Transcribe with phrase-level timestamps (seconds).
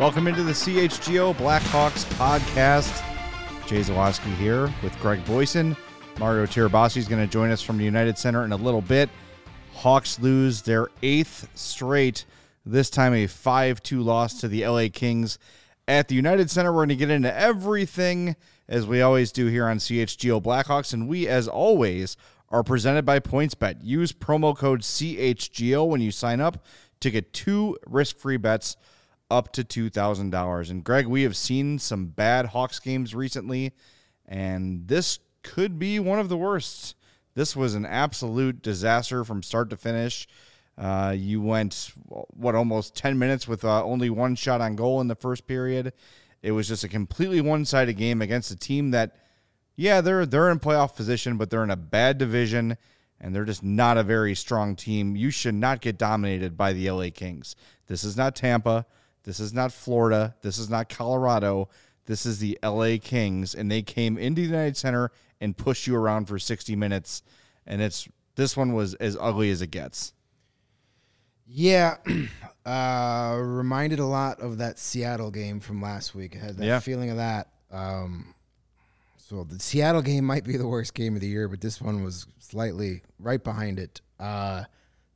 [0.00, 3.04] Welcome into the CHGO Blackhawks podcast.
[3.66, 5.76] Jay Zawaski here with Greg Boysen.
[6.18, 9.10] Mario Tirabassi is going to join us from the United Center in a little bit.
[9.74, 12.24] Hawks lose their eighth straight,
[12.64, 15.38] this time a 5 2 loss to the LA Kings
[15.86, 16.72] at the United Center.
[16.72, 18.36] We're going to get into everything
[18.70, 20.94] as we always do here on CHGO Blackhawks.
[20.94, 22.16] And we, as always,
[22.48, 23.80] are presented by PointsBet.
[23.82, 26.64] Use promo code CHGO when you sign up
[27.00, 28.78] to get two risk free bets
[29.30, 30.70] up to $2,000.
[30.70, 33.72] And Greg, we have seen some bad Hawks games recently,
[34.26, 36.96] and this could be one of the worst.
[37.34, 40.26] This was an absolute disaster from start to finish.
[40.76, 45.08] Uh, you went, what, almost 10 minutes with uh, only one shot on goal in
[45.08, 45.92] the first period.
[46.42, 49.16] It was just a completely one sided game against a team that,
[49.76, 52.76] yeah, they're, they're in playoff position, but they're in a bad division
[53.20, 55.14] and they're just not a very strong team.
[55.14, 57.54] You should not get dominated by the LA Kings.
[57.86, 58.86] This is not Tampa.
[59.30, 60.34] This is not Florida.
[60.42, 61.68] This is not Colorado.
[62.06, 65.94] This is the LA Kings, and they came into the United Center and pushed you
[65.94, 67.22] around for 60 minutes.
[67.64, 70.14] And it's this one was as ugly as it gets.
[71.46, 71.98] Yeah,
[72.66, 76.34] uh, reminded a lot of that Seattle game from last week.
[76.34, 76.80] I had that Yeah.
[76.80, 77.50] feeling of that.
[77.70, 78.34] Um,
[79.16, 82.02] so the Seattle game might be the worst game of the year, but this one
[82.02, 84.00] was slightly right behind it.
[84.18, 84.64] Uh,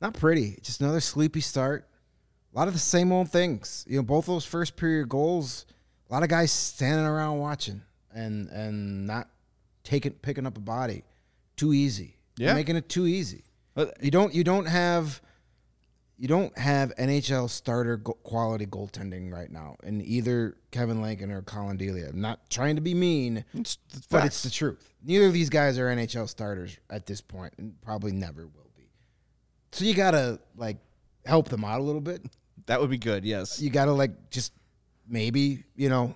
[0.01, 0.57] not pretty.
[0.61, 1.89] Just another sleepy start.
[2.55, 3.83] A lot of the same old things.
[3.87, 5.65] You know, both those first period goals.
[6.09, 7.81] A lot of guys standing around watching
[8.13, 9.29] and and not
[9.83, 11.03] taking picking up a body.
[11.57, 12.17] Too easy.
[12.37, 12.53] You're Yeah.
[12.55, 13.43] making it too easy.
[14.01, 15.21] You don't you don't have
[16.17, 21.41] you don't have NHL starter go- quality goaltending right now in either Kevin Lankinen or
[21.41, 22.07] Collin Delia.
[22.07, 23.77] I'm not trying to be mean, it's
[24.09, 24.25] but facts.
[24.27, 24.93] it's the truth.
[25.03, 28.87] Neither of these guys are NHL starters at this point, and probably never will be.
[29.73, 30.77] So you gotta like
[31.25, 32.21] help them out a little bit.
[32.67, 33.25] That would be good.
[33.25, 33.61] Yes.
[33.61, 34.53] You gotta like just
[35.07, 36.15] maybe you know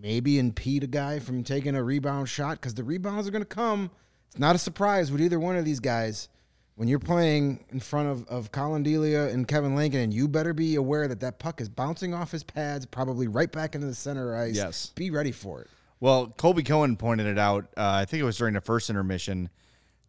[0.00, 3.90] maybe impede a guy from taking a rebound shot because the rebounds are gonna come.
[4.28, 6.28] It's not a surprise with either one of these guys.
[6.74, 10.52] When you're playing in front of, of Collin Delia and Kevin Lankinen, and you better
[10.52, 13.94] be aware that that puck is bouncing off his pads, probably right back into the
[13.94, 14.54] center ice.
[14.54, 14.92] Yes.
[14.94, 15.68] Be ready for it.
[16.00, 17.64] Well, Colby Cohen pointed it out.
[17.78, 19.48] Uh, I think it was during the first intermission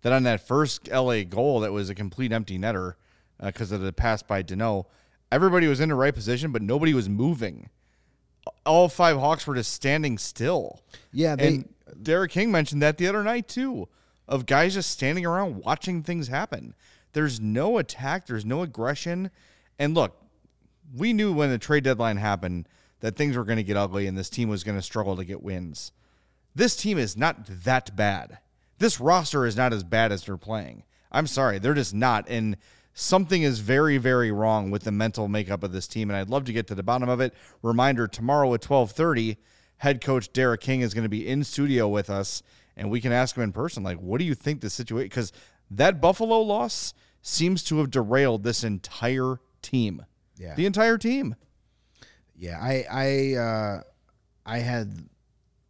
[0.02, 2.96] that on that first LA goal, that was a complete empty netter
[3.42, 4.86] because of the pass by Danault.
[5.32, 7.70] Everybody was in the right position, but nobody was moving.
[8.66, 10.82] All five Hawks were just standing still.
[11.12, 13.88] Yeah, they- and Derek King mentioned that the other night too,
[14.28, 16.76] of guys just standing around watching things happen.
[17.14, 18.28] There's no attack.
[18.28, 19.32] There's no aggression.
[19.80, 20.22] And look,
[20.96, 22.68] we knew when the trade deadline happened
[23.00, 25.26] that things were going to get ugly and this team was going to struggle to
[25.26, 25.92] get wins.
[26.56, 28.40] This team is not that bad.
[28.80, 30.84] This roster is not as bad as they're playing.
[31.12, 32.28] I'm sorry, they're just not.
[32.30, 32.58] And
[33.00, 36.10] something is very, very wrong with the mental makeup of this team.
[36.10, 37.34] And I'd love to get to the bottom of it.
[37.62, 39.38] Reminder: tomorrow at 12:30,
[39.78, 42.42] head coach Derek King is going to be in studio with us,
[42.76, 45.08] and we can ask him in person, like, what do you think the situation?
[45.08, 45.32] Because
[45.70, 50.04] that Buffalo loss seems to have derailed this entire team.
[50.38, 50.56] Yeah.
[50.56, 51.36] the entire team.
[52.36, 53.82] Yeah, I I uh,
[54.46, 55.08] I had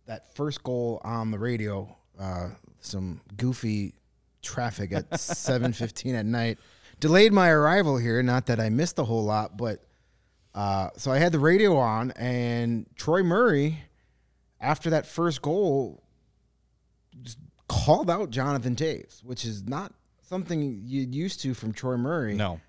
[0.05, 1.93] that first goal on the radio.
[2.17, 2.49] Uh,
[2.79, 3.95] some goofy
[4.41, 6.57] traffic at seven fifteen at night
[6.99, 8.21] delayed my arrival here.
[8.23, 9.83] Not that I missed a whole lot, but
[10.55, 13.83] uh, so I had the radio on, and Troy Murray,
[14.59, 16.03] after that first goal,
[17.67, 19.93] called out Jonathan Toews, which is not
[20.27, 22.33] something you'd used to from Troy Murray.
[22.35, 22.59] No,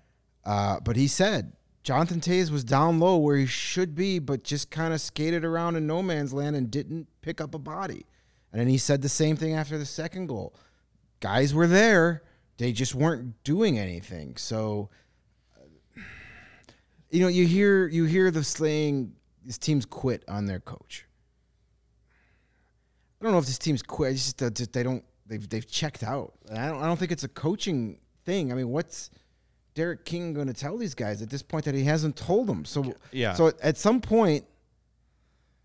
[0.45, 1.53] Uh, but he said
[1.83, 5.75] Jonathan Toews was down low where he should be, but just kind of skated around
[5.75, 8.05] in no man's land and didn't pick up a body.
[8.51, 10.55] And then he said the same thing after the second goal.
[11.19, 12.23] Guys were there,
[12.59, 14.37] they just weren't doing anything.
[14.37, 14.89] So
[15.57, 16.01] uh,
[17.09, 19.13] you know, you hear you hear the slaying
[19.43, 21.05] these teams quit on their coach.
[23.19, 24.11] I don't know if this team's quit.
[24.13, 26.33] It's just, uh, just they don't they've they've checked out.
[26.51, 28.51] I don't I don't think it's a coaching thing.
[28.51, 29.09] I mean, what's
[29.73, 32.65] Derek King going to tell these guys at this point that he hasn't told them?
[32.65, 33.33] So Yeah.
[33.33, 34.45] So at some point,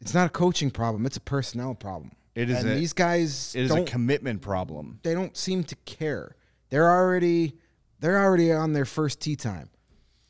[0.00, 1.06] it's not a coaching problem.
[1.06, 2.12] It's a personnel problem.
[2.34, 5.00] It is And a- these guys It is a commitment problem.
[5.02, 6.36] they don't seem to care.
[6.74, 7.54] They're already
[8.00, 9.70] they're already on their first tea time.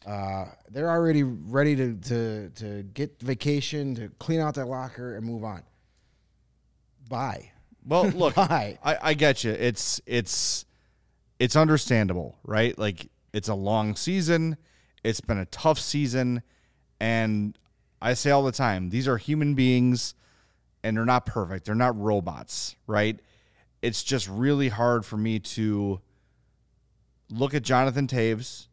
[0.04, 5.24] Uh, they're already ready to, to to get vacation, to clean out their locker and
[5.24, 5.62] move on.
[7.08, 7.50] Bye.
[7.82, 8.78] Well, look, Why?
[8.84, 9.52] I, I get you.
[9.52, 10.66] It's it's
[11.38, 12.78] it's understandable, right?
[12.78, 14.58] Like it's a long season.
[15.02, 16.42] It's been a tough season,
[17.00, 17.56] and
[18.02, 20.14] I say all the time, these are human beings,
[20.82, 21.64] and they're not perfect.
[21.64, 23.18] They're not robots, right?
[23.80, 26.02] It's just really hard for me to
[27.30, 28.68] look at Jonathan Toews,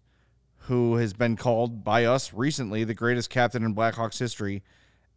[0.66, 4.64] who has been called by us recently the greatest captain in Blackhawks history.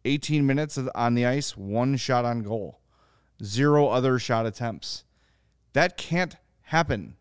[0.05, 2.79] 18 minutes on the ice, one shot on goal
[3.43, 5.03] zero other shot attempts.
[5.73, 7.15] That can't happen.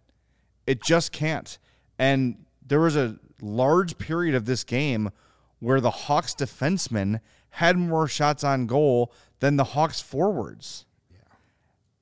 [0.67, 1.59] It just can't.
[1.99, 5.11] And there was a large period of this game
[5.59, 7.21] where the Hawks defensemen
[7.51, 10.87] had more shots on goal than the Hawks forwards.
[11.11, 11.19] Yeah.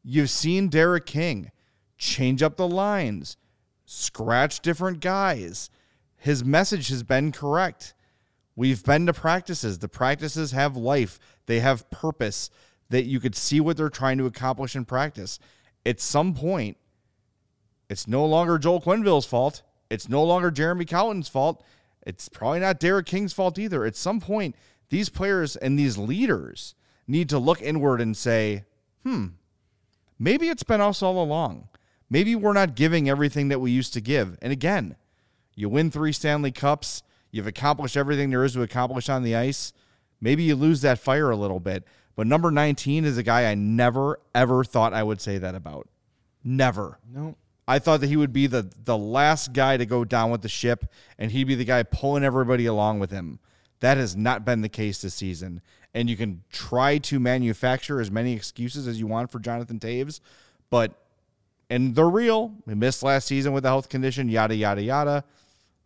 [0.02, 1.50] You've seen Derek King
[1.98, 3.36] change up the lines,
[3.92, 5.68] scratch different guys.
[6.16, 7.94] His message has been correct.
[8.56, 9.78] We've been to practices.
[9.78, 12.50] The practices have life, they have purpose,
[12.88, 15.38] that you could see what they're trying to accomplish in practice.
[15.84, 16.76] At some point,
[17.88, 19.62] it's no longer Joel Quenneville's fault.
[19.90, 21.62] It's no longer Jeremy Colliton's fault.
[22.06, 23.84] It's probably not Derek King's fault either.
[23.84, 24.56] At some point,
[24.88, 26.74] these players and these leaders
[27.06, 28.64] need to look inward and say,
[29.04, 29.28] hmm,
[30.18, 31.68] maybe it's been us all along.
[32.12, 34.36] Maybe we're not giving everything that we used to give.
[34.42, 34.96] And again,
[35.54, 39.72] you win three Stanley Cups, you've accomplished everything there is to accomplish on the ice.
[40.20, 41.84] Maybe you lose that fire a little bit.
[42.14, 45.88] But number 19 is a guy I never, ever thought I would say that about.
[46.44, 46.98] Never.
[47.10, 47.36] No.
[47.66, 50.48] I thought that he would be the the last guy to go down with the
[50.50, 50.84] ship,
[51.16, 53.38] and he'd be the guy pulling everybody along with him.
[53.80, 55.62] That has not been the case this season.
[55.94, 60.20] And you can try to manufacture as many excuses as you want for Jonathan Toews,
[60.68, 61.01] but
[61.72, 62.54] and they're real.
[62.66, 65.24] We missed last season with a health condition, yada yada yada.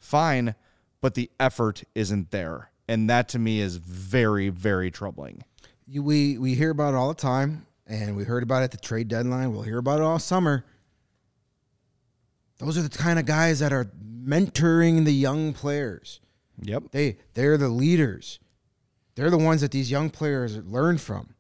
[0.00, 0.56] Fine,
[1.00, 5.44] but the effort isn't there, and that to me is very very troubling.
[5.88, 8.78] We we hear about it all the time, and we heard about it at the
[8.78, 9.52] trade deadline.
[9.52, 10.64] We'll hear about it all summer.
[12.58, 13.84] Those are the kind of guys that are
[14.24, 16.20] mentoring the young players.
[16.62, 16.90] Yep.
[16.90, 18.40] They they're the leaders.
[19.14, 21.35] They're the ones that these young players learn from.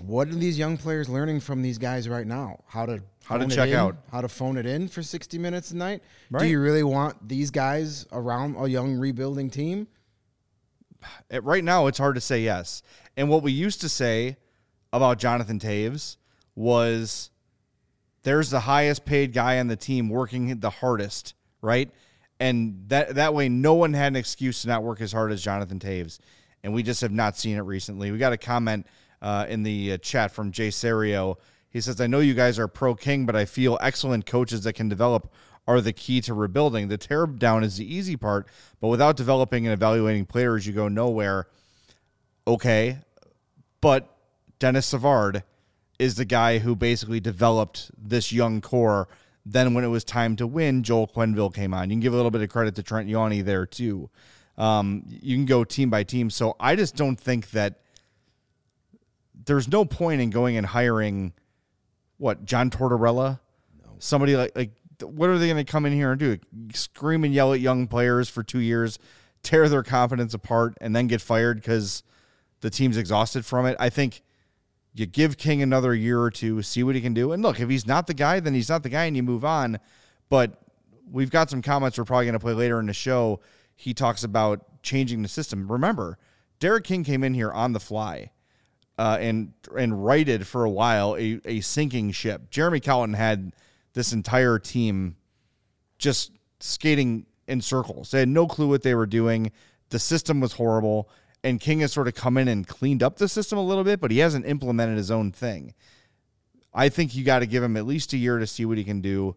[0.00, 2.64] What are these young players learning from these guys right now?
[2.66, 3.76] How to How to check in?
[3.76, 3.96] out.
[4.10, 6.02] How to phone it in for sixty minutes a night?
[6.36, 9.86] Do you really want these guys around a young rebuilding team?
[11.30, 12.82] It- right now it's hard to say yes.
[13.16, 14.36] And what we used to say
[14.92, 16.16] about Jonathan Toews
[16.56, 17.30] was
[18.24, 21.90] there's the highest paid guy on the team working the hardest, right?
[22.40, 25.40] And that that way no one had an excuse to not work as hard as
[25.40, 26.18] Jonathan Toews.
[26.64, 28.10] And we just have not seen it recently.
[28.10, 28.86] We got a comment
[29.24, 31.38] uh, in the uh, chat from Jay Serio.
[31.70, 34.74] He says, I know you guys are pro King, but I feel excellent coaches that
[34.74, 35.32] can develop
[35.66, 36.88] are the key to rebuilding.
[36.88, 38.46] The tear down is the easy part,
[38.80, 41.48] but without developing and evaluating players, you go nowhere.
[42.46, 42.98] Okay.
[43.80, 44.14] But
[44.58, 45.42] Denis Savard
[45.98, 49.08] is the guy who basically developed this young core.
[49.46, 51.88] Then, when it was time to win, Joel Quenneville came on.
[51.88, 54.10] You can give a little bit of credit to Trent Yawney there, too.
[54.58, 56.28] Um, you can go team by team.
[56.28, 57.80] So, I just don't think that
[59.46, 61.32] there's no point in going and hiring
[62.16, 63.40] what John Tortorella,
[63.98, 64.70] somebody like like
[65.02, 66.38] what are they going to come in here and do?
[66.72, 68.98] Scream and yell at young players for two years,
[69.42, 72.02] tear their confidence apart, and then get fired because
[72.60, 73.76] the team's exhausted from it.
[73.80, 74.22] I think
[74.94, 77.68] you give King another year or two, see what he can do, and look if
[77.68, 79.78] he's not the guy, then he's not the guy, and you move on.
[80.28, 80.62] But
[81.10, 83.40] we've got some comments we're probably going to play later in the show.
[83.76, 85.70] He talks about changing the system.
[85.70, 86.18] Remember,
[86.60, 88.30] Derek King came in here on the fly
[88.98, 92.50] uh, and and righted for a while a, a sinking ship.
[92.50, 93.52] Jeremy Colliton had
[93.94, 95.16] this entire team
[95.98, 98.10] just skating in circles.
[98.10, 99.52] They had no clue what they were doing.
[99.90, 101.08] The system was horrible,
[101.42, 104.00] and King has sort of come in and cleaned up the system a little bit,
[104.00, 105.74] but he hasn't implemented his own thing.
[106.72, 108.84] I think you got to give him at least a year to see what he
[108.84, 109.36] can do.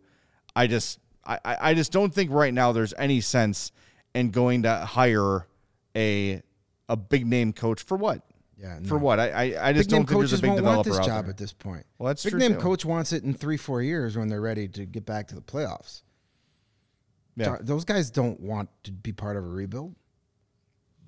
[0.56, 3.72] I just I I just don't think right now there's any sense
[4.16, 5.48] in going to hire
[5.96, 6.42] a
[6.90, 8.22] a big name coach for what
[8.60, 9.20] Yeah, For what?
[9.20, 11.30] I I, I just big don't think there's a big won't want this job there.
[11.30, 11.86] at this point.
[12.00, 12.60] Well, that's big true, name too.
[12.60, 15.42] coach wants it in three, four years when they're ready to get back to the
[15.42, 16.02] playoffs.
[17.36, 17.58] Yeah.
[17.62, 19.96] Those guys don't want to be part of a rebuild.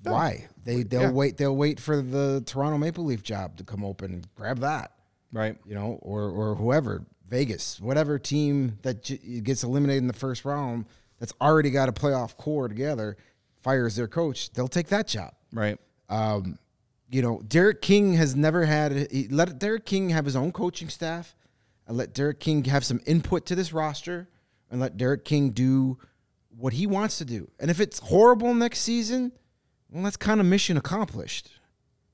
[0.04, 0.48] Why?
[0.64, 1.10] They they'll Yeah.
[1.10, 1.36] wait.
[1.36, 4.92] They'll wait for the Toronto Maple Leaf job to come open and grab that.
[5.32, 5.58] Right.
[5.66, 9.02] You know, or or whoever Vegas, whatever team that
[9.42, 10.86] gets eliminated in the first round
[11.18, 13.16] that's already got a playoff core together,
[13.62, 14.52] fires their coach.
[14.52, 15.34] They'll take that job.
[15.52, 15.78] Right.
[16.08, 16.58] Um,
[17.10, 20.88] you know, Derek King has never had he let Derek King have his own coaching
[20.88, 21.34] staff
[21.86, 24.28] and let Derek King have some input to this roster
[24.70, 25.98] and let Derek King do
[26.56, 27.50] what he wants to do.
[27.58, 29.32] And if it's horrible next season,
[29.90, 31.50] well, that's kind of mission accomplished.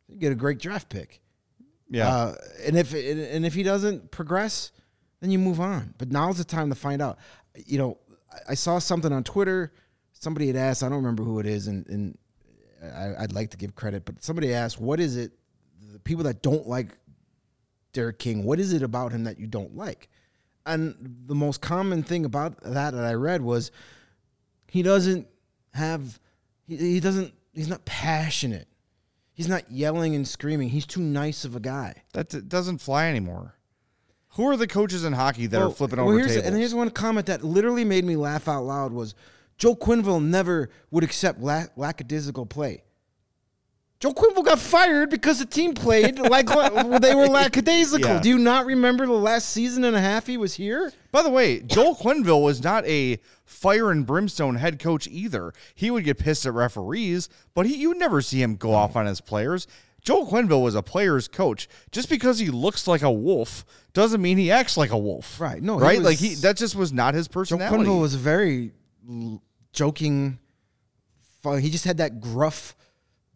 [0.09, 1.21] You get a great draft pick.
[1.91, 2.09] Yeah.
[2.09, 2.35] Uh,
[2.65, 4.73] and if and if he doesn't progress,
[5.21, 5.95] then you move on.
[5.99, 7.19] But now's the time to find out.
[7.67, 7.99] You know,
[8.33, 9.73] I- I saw something on Twitter.
[10.12, 10.83] Somebody had asked.
[10.83, 12.17] I don't remember who it is, and, and
[12.95, 15.33] I, I'd like to give credit, but somebody asked, "What is it?
[15.93, 16.97] The people that don't like
[17.93, 18.45] Derek King.
[18.45, 20.09] What is it about him that you don't like?"
[20.64, 23.71] And the most common thing about that that I read was
[24.69, 25.28] he doesn't
[25.75, 26.19] have
[26.66, 28.69] he, he doesn't he's not passionate.
[29.33, 30.71] He's not yelling and screaming.
[30.71, 32.05] He's too nice of a guy.
[32.14, 33.55] that doesn't fly anymore.
[34.31, 36.47] Who are the coaches in hockey that are flipping well, over here's, tables?
[36.47, 39.14] And here's one comment that literally made me laugh out loud was
[39.59, 42.83] Joe Quenneville never would accept la- lackadaisical play.
[43.99, 46.47] Joe Quenneville got fired because the team played like
[47.01, 48.11] they were lackadaisical.
[48.11, 48.21] Yeah.
[48.21, 50.93] Do you not remember the last season and a half he was here?
[51.13, 55.55] By the way, Joel Quenneville was not a fire and brimstone head coach either.
[55.75, 58.97] He would get pissed at referees, but he, you would never see him go off
[58.97, 59.67] on his players.
[60.03, 61.67] Joel Quenneville was a player's coach.
[61.91, 65.41] Just because he looks like a wolf doesn't mean he acts like a wolf.
[65.41, 65.99] Right, no, he right.
[65.99, 67.65] was- like he that just was not his personality.
[67.65, 67.91] Joe personality.
[67.99, 68.73] Quenneville was very
[69.73, 70.39] joking.
[71.61, 72.75] He just had that gruff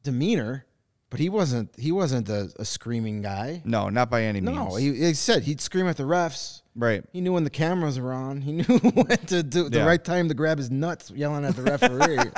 [0.02, 0.66] demeanor,
[1.10, 1.70] but he wasn't.
[1.78, 3.62] He wasn't a, a screaming guy.
[3.64, 4.56] no, not by any means.
[4.56, 6.62] No, he, he said he'd scream at the refs.
[6.74, 7.04] right.
[7.12, 8.40] He knew when the cameras were on.
[8.40, 11.62] He knew when to do the right time to grab his nuts, yelling at the
[11.62, 12.18] referee.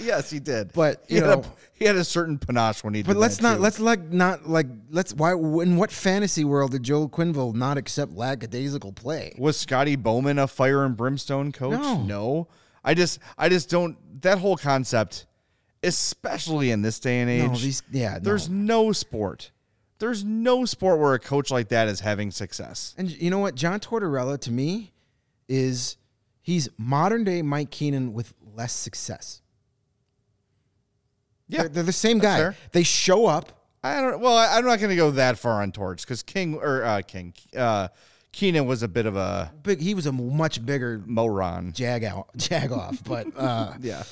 [0.00, 0.72] Yes, he did.
[0.74, 3.02] But, he you had know- a, he had a certain panache when he.
[3.02, 3.62] but let's not too.
[3.62, 8.12] let's like not like let's why in what fantasy world did Joel Quenneville not accept
[8.12, 9.34] lackadaisical play?
[9.38, 11.80] Was Scotty Bowman a fire and brimstone coach?
[12.06, 12.46] No.
[12.88, 15.26] I just I just don't that whole concept,
[15.82, 17.42] especially in this day and age.
[17.42, 18.18] No, these yeah.
[18.18, 18.84] there's no.
[18.84, 19.50] no sport.
[19.98, 22.94] There's no sport where a coach like that is having success.
[22.96, 23.54] and you know what?
[23.56, 24.94] John Tortorella to me
[25.48, 25.98] is
[26.40, 29.42] he's modern day Mike Keenan with less success.
[31.46, 32.54] Yeah, They're, they're the same guy.
[32.72, 33.66] They show up.
[33.84, 34.20] I don't.
[34.20, 37.02] Well, I, I'm not going to go that far on torch because King or uh,
[37.02, 37.88] King uh,
[38.38, 39.80] Keenan was a bit of a Big.
[39.80, 41.72] He was a much bigger moron.
[41.74, 44.04] jag out, jag off, but uh, Yeah,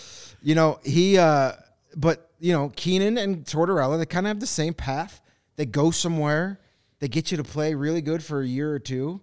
[0.43, 1.53] You know, he uh
[1.95, 5.21] but you know, Keenan and Tortorella, they kind of have the same path.
[5.55, 6.59] They go somewhere,
[6.99, 9.21] they get you to play really good for a year or two.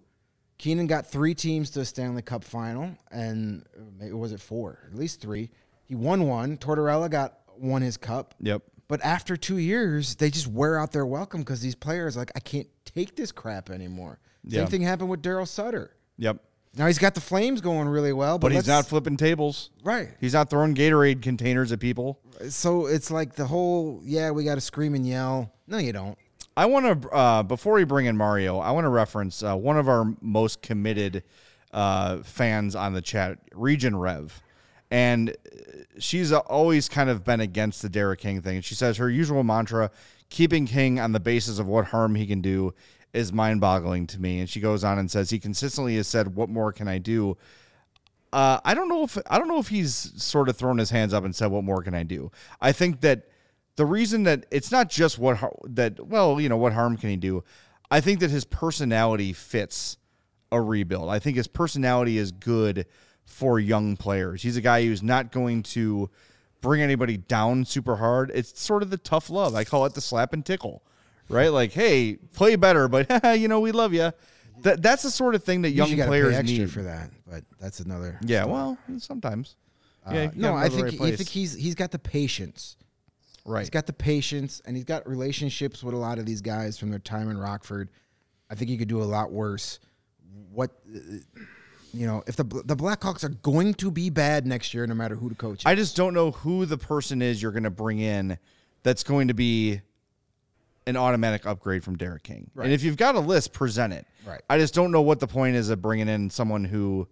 [0.57, 4.87] Keenan got three teams to a Stanley Cup final, and uh, maybe was it four?
[4.89, 5.49] At least three.
[5.83, 6.55] He won one.
[6.55, 8.35] Tortorella got won his cup.
[8.39, 8.61] Yep.
[8.87, 12.39] But after two years, they just wear out their welcome because these players like I
[12.39, 14.19] can't take this crap anymore.
[14.47, 14.65] Same Yeah.
[14.67, 15.91] thing happened with Darryl Sutter.
[16.17, 16.37] Yep.
[16.75, 19.69] Now he's got the Flames going really well, but, But he's not flipping tables.
[19.83, 20.09] right.
[20.19, 22.19] He's not throwing Gatorade containers at people.
[22.49, 25.51] So it's like the whole yeah, we got to scream and yell.
[25.67, 26.17] No, you don't.
[26.57, 29.77] I want to uh, before we bring in Mario, I want to reference uh, one
[29.77, 31.23] of our most committed
[31.71, 34.41] uh, fans on the chat, Region Rev,
[34.91, 35.33] and uh,
[35.99, 38.61] she's always kind of been against the Derek King thing.
[38.61, 39.89] She says her usual mantra,
[40.29, 42.73] keeping King on the basis of what harm he can do,
[43.13, 44.39] is mind-boggling to me.
[44.39, 47.37] And she goes on and says he consistently has said, "What more can I do?"
[48.31, 51.13] Uh, I don't know if I don't know if he's sort of thrown his hands
[51.13, 53.27] up and said, "What more can I do?" I think that
[53.75, 57.15] the reason that it's not just what that well, you know, what harm can he
[57.15, 57.43] do?
[57.91, 59.97] I think that his personality fits
[60.51, 61.09] a rebuild.
[61.09, 62.87] I think his personality is good
[63.25, 64.41] for young players.
[64.41, 66.09] He's a guy who's not going to
[66.61, 68.31] bring anybody down super hard.
[68.33, 69.53] It's sort of the tough love.
[69.53, 70.83] I call it the slap and tickle,
[71.29, 71.49] right?
[71.49, 73.07] Like, hey, play better, but
[73.39, 74.11] you know, we love you.
[74.61, 76.71] That that's the sort of thing that young you players need.
[76.71, 78.17] for that, but that's another.
[78.25, 79.55] Yeah, well, sometimes.
[80.11, 82.77] yeah, Uh, you no, I think right I think he's he's got the patience.
[83.45, 83.59] right.
[83.61, 86.89] He's got the patience, and he's got relationships with a lot of these guys from
[86.91, 87.89] their time in Rockford.
[88.49, 89.79] I think he could do a lot worse.
[90.51, 90.99] What, uh,
[91.93, 95.15] you know, if the the Blackhawks are going to be bad next year, no matter
[95.15, 95.65] who the coach is.
[95.65, 98.37] I just don't know who the person is you're going to bring in
[98.83, 99.81] that's going to be
[100.85, 102.49] an automatic upgrade from Derek King.
[102.53, 102.65] Right.
[102.65, 104.05] And if you've got a list, present it.
[104.25, 104.41] Right.
[104.49, 107.07] I just don't know what the point is of bringing in someone who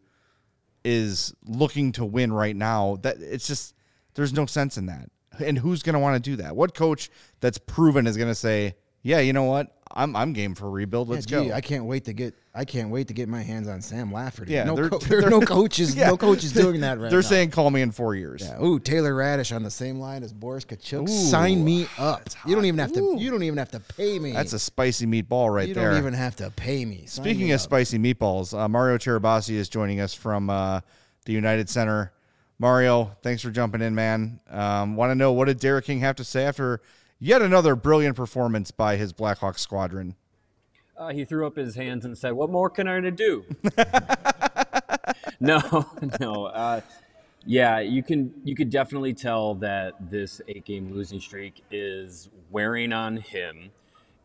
[0.84, 2.98] is looking to win right now.
[3.02, 3.76] That it's just
[4.16, 5.10] there's no sense in that.
[5.40, 6.56] And who's going to want to do that?
[6.56, 7.10] What coach
[7.40, 9.76] that's proven is going to say, "Yeah, you know what?
[9.94, 11.10] I'm I'm game for a rebuild.
[11.10, 13.42] Let's yeah, gee, go." I can't wait to get I can't wait to get my
[13.42, 14.54] hands on Sam Lafferty.
[14.54, 16.08] Yeah, no, they're- co- there are no coaches, Yeah.
[16.08, 17.28] no coaches doing that right They're now.
[17.28, 18.62] saying, "Call me in four years." Yeah.
[18.64, 21.04] Ooh, Taylor Raddysh on the same line as Boris Katchouk.
[21.04, 22.30] Ooh, Sign me up.
[22.46, 23.16] You don't even have to.
[23.18, 24.32] You don't even have to pay me.
[24.32, 25.84] That's a spicy meatball right you there.
[25.86, 27.06] You don't even have to pay me.
[27.08, 27.62] Sign Speaking me of up.
[27.62, 30.80] spicy meatballs, uh, Mario Tirabassi is joining us from uh,
[31.26, 32.12] the United Center.
[32.60, 34.40] Mario, thanks for jumping in, man.
[34.50, 36.82] Um, Want to know what did Derek King have to say after
[37.22, 40.16] yet another brilliant performance by his Blackhawks squadron?
[40.98, 43.46] Uh, he threw up his hands and said, "What more can I do?"
[45.40, 45.86] no,
[46.20, 46.46] no.
[46.46, 46.82] Uh,
[47.46, 48.34] yeah, you can.
[48.44, 53.72] You could definitely tell that this eight-game losing streak is wearing on him,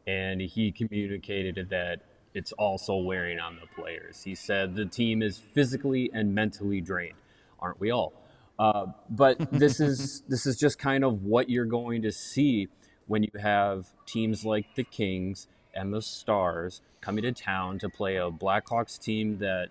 [0.06, 2.00] and he communicated that
[2.34, 4.24] it's also wearing on the players.
[4.24, 7.16] He said the team is physically and mentally drained.
[7.58, 8.12] Aren't we all?
[8.58, 12.68] Uh, but this is this is just kind of what you're going to see
[13.06, 18.16] when you have teams like the Kings and the Stars coming to town to play
[18.16, 19.68] a Blackhawks team that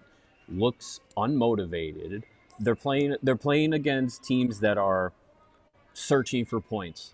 [0.47, 2.23] looks unmotivated.
[2.59, 5.11] They're playing they're playing against teams that are
[5.93, 7.13] searching for points.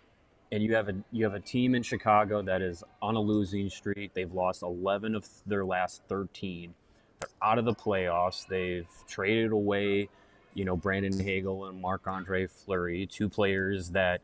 [0.51, 3.69] And you have a you have a team in Chicago that is on a losing
[3.69, 4.13] streak.
[4.13, 6.73] They've lost 11 of their last 13.
[7.19, 8.45] They're out of the playoffs.
[8.47, 10.09] They've traded away,
[10.53, 14.21] you know, Brandon Hagel and Marc Andre Fleury, two players that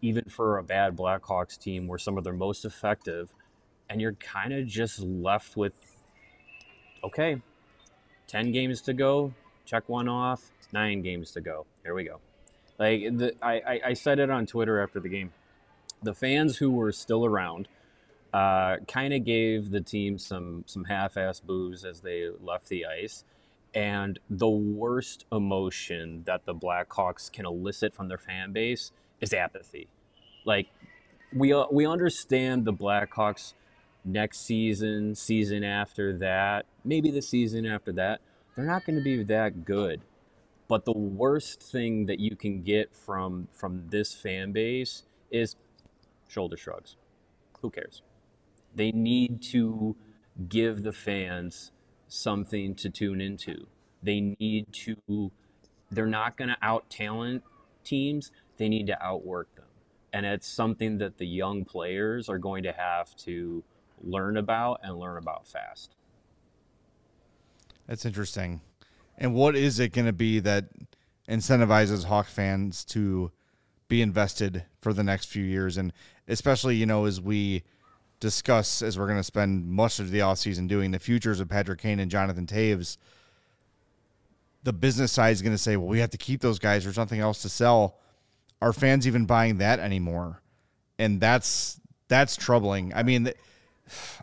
[0.00, 3.32] even for a bad Blackhawks team where some of their most effective.
[3.88, 5.72] And you're kind of just left with
[7.04, 7.40] okay,
[8.26, 9.32] 10 games to go,
[9.64, 11.66] check one off, nine games to go.
[11.84, 12.20] Here we go.
[12.78, 15.32] Like the, I, I, said it on Twitter after the game.
[16.02, 17.68] The fans who were still around
[18.34, 23.24] uh, kind of gave the team some some half-ass boos as they left the ice,
[23.74, 29.88] and the worst emotion that the Blackhawks can elicit from their fan base is apathy.
[30.44, 30.68] Like
[31.34, 33.54] we uh, we understand the Blackhawks
[34.04, 38.20] next season, season after that, maybe the season after that,
[38.54, 40.00] they're not going to be that good.
[40.68, 45.56] But the worst thing that you can get from from this fan base is
[46.28, 46.96] shoulder shrugs.
[47.60, 48.02] Who cares?
[48.74, 49.96] They need to
[50.48, 51.70] give the fans
[52.08, 53.66] something to tune into.
[54.02, 55.30] They need to
[55.90, 57.44] they're not going to out talent
[57.84, 59.64] teams, they need to outwork them.
[60.12, 63.62] And it's something that the young players are going to have to
[64.02, 65.94] learn about and learn about fast.
[67.86, 68.60] That's interesting.
[69.18, 70.66] And what is it going to be that
[71.28, 73.30] incentivizes Hawk fans to
[73.88, 75.76] be invested for the next few years?
[75.76, 75.92] And
[76.28, 77.62] especially, you know, as we
[78.20, 81.80] discuss, as we're going to spend much of the offseason doing the futures of Patrick
[81.80, 82.96] Kane and Jonathan Toews,
[84.62, 86.84] the business side is going to say, well, we have to keep those guys.
[86.84, 87.98] There's nothing else to sell.
[88.62, 90.40] Are fans even buying that anymore?
[90.98, 92.92] And that's that's troubling.
[92.94, 93.30] I mean,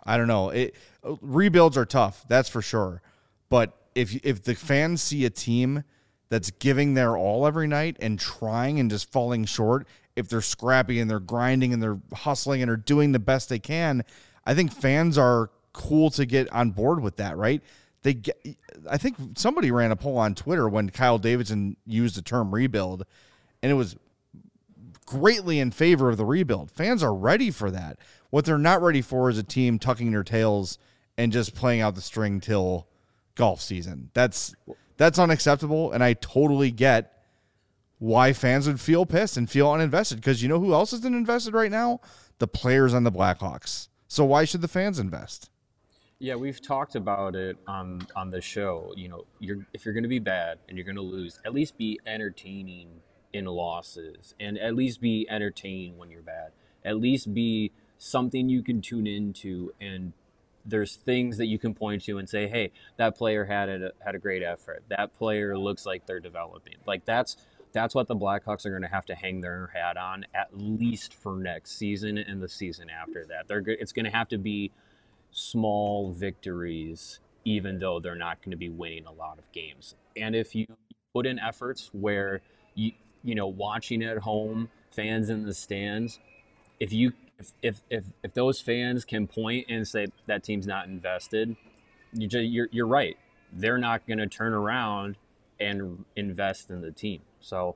[0.06, 0.50] I don't know.
[0.50, 0.76] It
[1.22, 3.02] rebuilds are tough, that's for sure.
[3.50, 5.84] But if if the fans see a team
[6.30, 11.00] that's giving their all every night and trying and just falling short, if they're scrappy
[11.00, 14.04] and they're grinding and they're hustling and are doing the best they can,
[14.46, 17.62] I think fans are cool to get on board with that, right?
[18.04, 18.38] They get,
[18.90, 23.06] I think somebody ran a poll on Twitter when Kyle Davidson used the term rebuild,
[23.62, 23.96] and it was
[25.14, 26.72] greatly in favor of the rebuild.
[26.72, 28.00] Fans are ready for that.
[28.30, 30.80] What they're not ready for is a team tucking their tails
[31.18, 32.88] and just playing out the string till
[33.36, 34.10] golf season.
[34.14, 34.56] That's
[34.98, 37.24] that's unacceptable, and I totally get
[38.00, 41.54] why fans would feel pissed and feel uninvested because you know who else isn't invested
[41.54, 42.02] right now?
[42.40, 43.88] The players on the Blackhawks.
[44.08, 45.50] So why should the fans invest?
[46.20, 48.94] Yeah, we've talked about it on on the show.
[48.96, 51.54] You know, you're if you're going to be bad and you're going to lose, at
[51.54, 53.02] least be entertaining
[53.34, 56.52] in losses, and at least be entertained when you're bad.
[56.86, 60.14] At least be something you can tune into, and
[60.66, 64.16] there's things that you can point to and say, "Hey, that player had a had
[64.16, 64.84] a great effort.
[64.90, 67.38] That player looks like they're developing." Like that's
[67.74, 71.14] that's what the Blackhawks are going to have to hang their hat on at least
[71.14, 73.48] for next season and the season after that.
[73.48, 74.72] They're it's going to have to be
[75.32, 79.96] small victories, even though they're not going to be winning a lot of games.
[80.16, 80.68] And if you
[81.14, 82.42] put in efforts where
[82.76, 82.92] you
[83.24, 86.20] you know watching at home, fans in the stands,
[86.80, 87.14] if you
[87.62, 91.56] if if if, those fans can point and say that team's not invested,
[92.14, 93.18] you just, you're you're right.
[93.52, 95.18] They're not going to turn around
[95.60, 97.22] and invest in the team.
[97.40, 97.76] So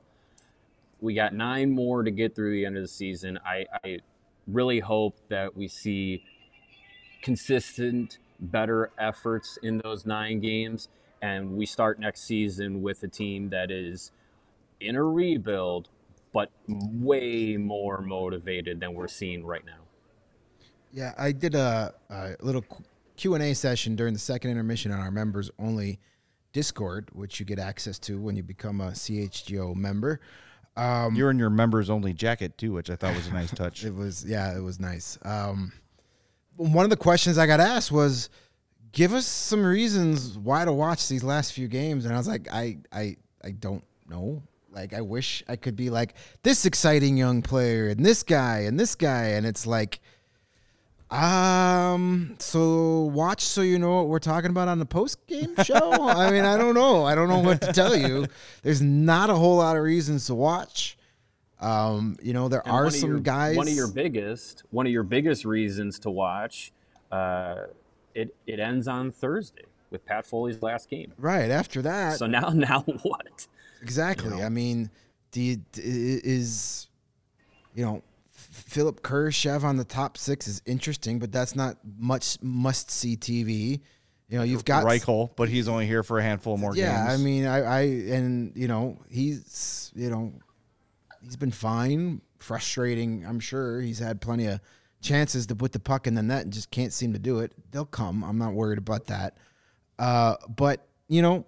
[1.00, 3.38] we got nine more to get through the end of the season.
[3.44, 3.98] I, I
[4.46, 6.24] really hope that we see
[7.22, 10.88] consistent, better efforts in those nine games,
[11.22, 14.10] and we start next season with a team that is
[14.80, 15.88] in a rebuild,
[16.32, 19.80] but way more motivated than we're seeing right now.
[20.92, 22.64] Yeah, I did a, a little
[23.16, 25.98] Q and A session during the second intermission on our members only
[26.52, 30.20] Discord, which you get access to when you become a CHGO member.
[30.76, 33.84] Um, You're in your members only jacket too, which I thought was a nice touch.
[33.84, 35.18] it was, yeah, it was nice.
[35.22, 35.72] Um,
[36.56, 38.30] one of the questions I got asked was,
[38.92, 42.48] "Give us some reasons why to watch these last few games," and I was like,
[42.52, 44.42] "I, I, I don't know.
[44.78, 46.14] Like, I wish I could be like
[46.44, 50.00] this exciting young player and this guy and this guy, and it's like."
[51.10, 52.36] Um.
[52.38, 56.06] So watch so you know what we're talking about on the post game show.
[56.06, 57.04] I mean, I don't know.
[57.06, 58.26] I don't know what to tell you.
[58.62, 60.98] There's not a whole lot of reasons to watch.
[61.60, 62.18] Um.
[62.22, 63.56] You know, there and are some your, guys.
[63.56, 66.72] One of your biggest, one of your biggest reasons to watch.
[67.10, 67.62] Uh,
[68.14, 71.12] it it ends on Thursday with Pat Foley's last game.
[71.18, 72.18] Right after that.
[72.18, 73.46] So now, now what?
[73.82, 74.30] Exactly.
[74.30, 74.46] You know?
[74.46, 74.90] I mean,
[75.30, 76.88] do you, is
[77.74, 78.02] you know
[78.34, 83.80] Philipp Kurashev on the top six is interesting, but that's not much must see TV.
[84.28, 87.08] You know, you've got Reichel, but he's only here for a handful more yeah, games.
[87.08, 87.80] Yeah, I mean, I, I,
[88.14, 90.34] and you know, he's, you know,
[91.22, 92.20] he's been fine.
[92.38, 93.80] Frustrating, I'm sure.
[93.80, 94.60] He's had plenty of
[95.00, 97.52] chances to put the puck in the net and just can't seem to do it.
[97.70, 98.22] They'll come.
[98.22, 99.38] I'm not worried about that.
[99.98, 101.46] Uh, but you know,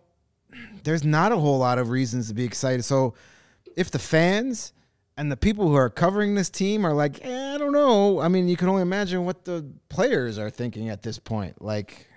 [0.85, 2.85] there's not a whole lot of reasons to be excited.
[2.85, 3.15] So,
[3.77, 4.73] if the fans
[5.17, 8.21] and the people who are covering this team are like, eh, I don't know.
[8.21, 11.63] I mean, you can only imagine what the players are thinking at this point.
[11.63, 12.09] Like,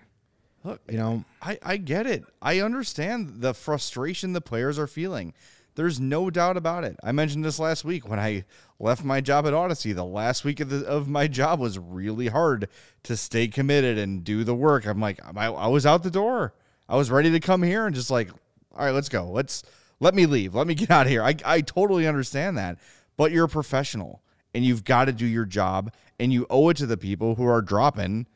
[0.63, 2.23] Look, you know, I, I get it.
[2.41, 5.33] I understand the frustration the players are feeling.
[5.75, 6.95] There's no doubt about it.
[7.03, 8.45] I mentioned this last week when I
[8.79, 9.93] left my job at Audacy.
[9.93, 12.69] The last week of, the, of my job was really hard
[13.03, 14.85] to stay committed and do the work.
[14.85, 16.53] I'm like, I, I was out the door.
[16.93, 18.29] I was ready to come here and just like,
[18.77, 19.27] all right, let's go.
[19.27, 19.63] Let's
[19.99, 20.53] let me leave.
[20.53, 21.23] Let me get out of here.
[21.23, 22.77] I, I totally understand that.
[23.17, 24.21] But you're a professional
[24.53, 27.47] and you've got to do your job and you owe it to the people who
[27.47, 28.27] are dropping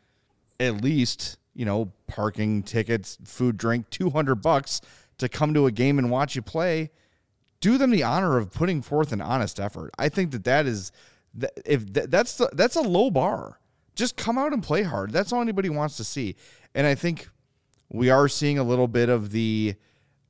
[0.60, 4.82] at least, you know, parking tickets, food, drink, 200 bucks
[5.20, 6.90] to come to a game and watch you play.
[7.60, 9.92] Do them the honor of putting forth an honest effort.
[10.00, 10.92] I think that that is
[11.64, 13.60] if that's the, that's a low bar.
[13.94, 15.12] Just come out and play hard.
[15.12, 16.36] That's all anybody wants to see.
[16.74, 17.30] And I think
[17.90, 19.76] we are seeing a little bit of the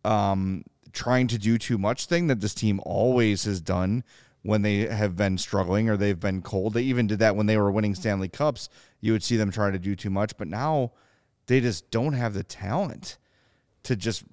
[0.04, 4.04] um, trying to do too much thing that this team always has done
[4.44, 6.74] when they have been struggling or they've been cold.
[6.74, 8.70] They even did that when they were winning Stanley Cups.
[9.02, 10.94] You would see them trying to do too much, but now
[11.48, 13.18] they just don't have the talent
[13.84, 14.24] to just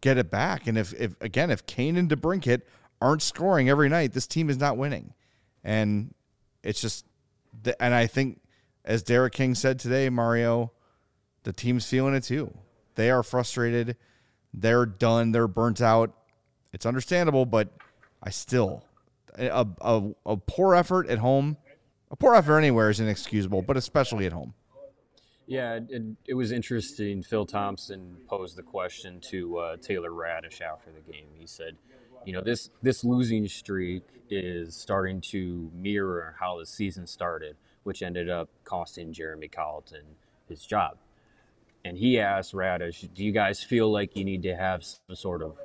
[0.00, 0.66] get it back.
[0.66, 2.62] And if, if again, if Kane and DeBrincat
[3.00, 5.14] aren't scoring every night, this team is not winning.
[5.64, 6.14] And
[6.62, 7.04] it's just,
[7.80, 8.40] and I think,
[8.84, 10.72] as Derek King said today, Mario,
[11.44, 12.52] the team's feeling it too.
[12.96, 13.96] They are frustrated.
[14.52, 15.32] They're done.
[15.32, 16.12] They're burnt out.
[16.72, 17.68] It's understandable, but
[18.22, 18.84] I still
[19.38, 21.56] a, a, a poor effort at home,
[22.10, 24.54] a poor effort anywhere is inexcusable, but especially at home.
[25.46, 27.22] Yeah, it, it was interesting.
[27.22, 31.26] Phil Thompson posed the question to uh, Taylor Raddysh after the game.
[31.38, 31.76] He said,
[32.24, 38.02] "You know, this this losing streak is starting to mirror how the season started, which
[38.02, 40.04] ended up costing Jeremy Colliton
[40.48, 40.96] his job."
[41.84, 45.42] And he asked Raddysh, "Do you guys feel like you need to have some sort
[45.42, 45.58] of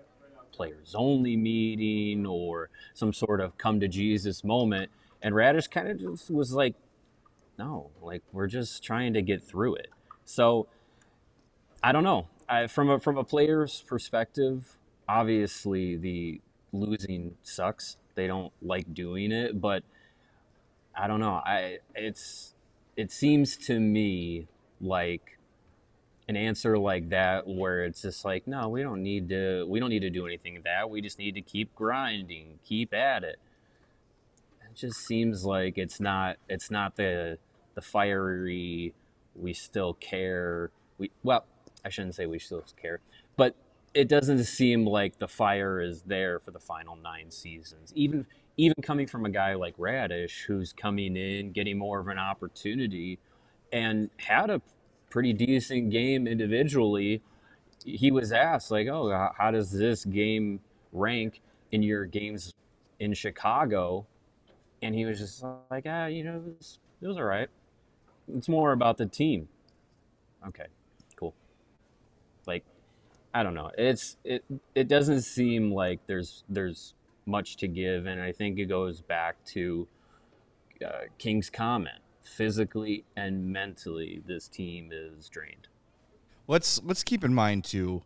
[0.51, 5.99] players only meeting or some sort of come to Jesus moment?" And Raddysh kind of
[5.99, 6.75] just was like,
[7.58, 9.88] "No, like we're just trying to get through it."
[10.25, 10.67] So
[11.84, 12.27] I don't know.
[12.49, 14.77] I, from a from a player's perspective,
[15.08, 16.41] obviously the
[16.73, 17.97] losing sucks.
[18.15, 19.84] They don't like doing it, but
[20.95, 21.41] I don't know.
[21.45, 22.55] I it's
[22.97, 24.47] it seems to me
[24.82, 25.38] like
[26.29, 29.89] an answer like that where it's just like no we don't need to we don't
[29.89, 30.89] need to do anything of that.
[30.89, 33.39] We just need to keep grinding keep at it.
[34.61, 37.37] It just seems like it's not it's not the
[37.75, 38.93] the fiery
[39.35, 40.71] we still care.
[40.97, 41.45] We well
[41.83, 42.99] i shouldn't say we still care
[43.37, 43.55] but
[43.93, 47.91] it doesn't seem like the fire is there for the final nine seasons.
[47.95, 48.25] Even
[48.57, 53.17] even coming from a guy like Raddysh who's coming in getting more of an opportunity
[53.71, 54.61] and had a
[55.10, 57.22] pretty decent game individually.
[57.86, 60.60] He was asked, like, oh, how does this game
[60.91, 61.41] rank
[61.72, 62.54] in your games
[63.00, 64.06] in Chicago?
[64.82, 67.50] And he was just like, ah, you know, it was, it was all right.
[68.34, 69.48] It's more about the team.
[70.48, 70.67] Okay,
[71.15, 71.34] cool.
[72.45, 72.63] Like,
[73.34, 73.72] I don't know.
[73.78, 74.43] It's it
[74.76, 76.93] it doesn't seem like there's there's
[77.26, 79.88] much to give, and I think it goes back to
[80.86, 85.67] uh, King's comment physically and mentally this team is drained.
[86.47, 88.03] Let's let's keep in mind too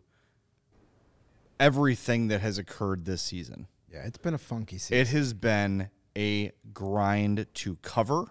[1.58, 3.66] everything that has occurred this season.
[3.92, 4.98] Yeah, it's been a funky season.
[4.98, 8.30] It has been a grind to cover.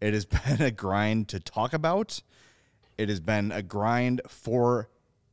[0.00, 2.22] It has been a grind to talk about.
[2.96, 4.88] It has been a grind for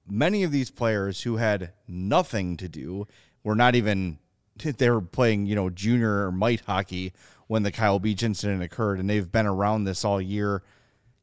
[0.07, 3.07] many of these players who had nothing to do.
[3.43, 4.17] Were not even
[4.57, 7.13] they were playing, you know, junior or mite hockey
[7.47, 10.63] when the Kyle Beach incident occurred, and they've been around this all year.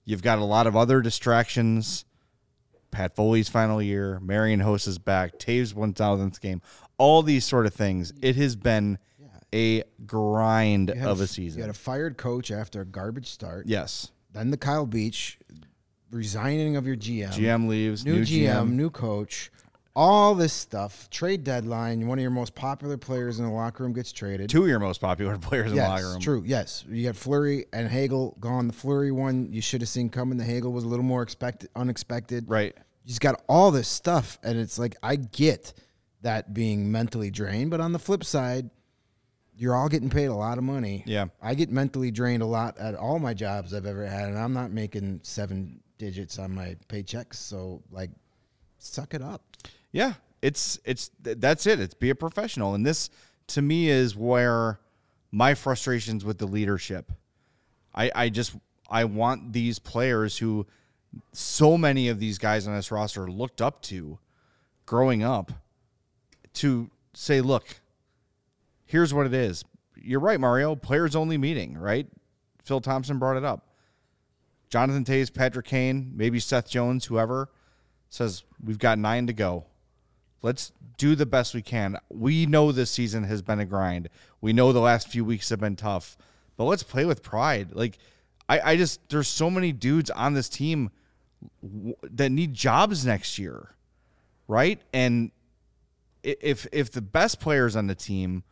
[0.04, 2.04] You've got a lot of other distractions.
[2.90, 6.60] Pat Foley's final year, Marian Hossa is back, Toews 1000th game,
[6.98, 8.12] all these sort of things.
[8.20, 8.98] It has been
[9.54, 11.58] a grind of a f- season.
[11.58, 13.66] You had a fired coach after a garbage start.
[13.66, 14.10] yes.
[14.34, 15.38] Then the Kyle Beach
[16.10, 17.32] resigning of your GM.
[17.32, 19.50] GM leaves, new, new, GM, new coach,
[19.94, 21.08] all this stuff.
[21.10, 22.06] Trade deadline.
[22.06, 24.48] One of your most popular players in the locker room gets traded.
[24.48, 26.20] Two of your most popular players in yes, the locker room.
[26.20, 26.42] true.
[26.46, 28.66] Yes, you got Fleury and Hagel gone.
[28.66, 30.38] The Fleury one you should have seen coming.
[30.38, 32.48] The Hagel was a little more expected, unexpected.
[32.48, 32.74] Right.
[33.04, 35.72] You just got all this stuff, and it's like I get
[36.22, 38.70] that being mentally drained, but on the flip side,
[39.56, 41.02] you're all getting paid a lot of money.
[41.06, 41.26] Yeah.
[41.42, 44.52] I get mentally drained a lot at all my jobs I've ever had, and I'm
[44.52, 47.34] not making seven digits on my paychecks.
[47.34, 48.10] So, like,
[48.78, 49.42] suck it up.
[49.92, 51.78] Yeah, it's it's that's it.
[51.78, 53.10] It's be a professional, and this
[53.48, 54.80] to me is where
[55.30, 57.12] my frustrations with the leadership.
[57.94, 58.56] I I just
[58.90, 60.66] I want these players who
[61.32, 64.18] so many of these guys on this roster looked up to
[64.86, 65.52] growing up
[66.54, 67.66] to say, look,
[68.84, 69.64] here's what it is.
[69.96, 70.74] You're right, Mario.
[70.74, 72.06] Players only meeting, right?
[72.64, 73.68] Phil Thompson brought it up.
[74.70, 77.50] Jonathan Toews, Patrick Kane, maybe Seth Jones, whoever
[78.08, 79.66] says we've got nine to go.
[80.42, 81.96] Let's do the best we can.
[82.10, 84.08] We know this season has been a grind.
[84.40, 86.16] We know the last few weeks have been tough,
[86.56, 87.74] but let's play with pride.
[87.74, 87.98] Like,
[88.48, 90.90] I, I just there's so many dudes on this team
[92.02, 93.70] that need jobs next year,
[94.48, 94.80] right?
[94.92, 95.30] And
[96.22, 98.42] if if the best players on the team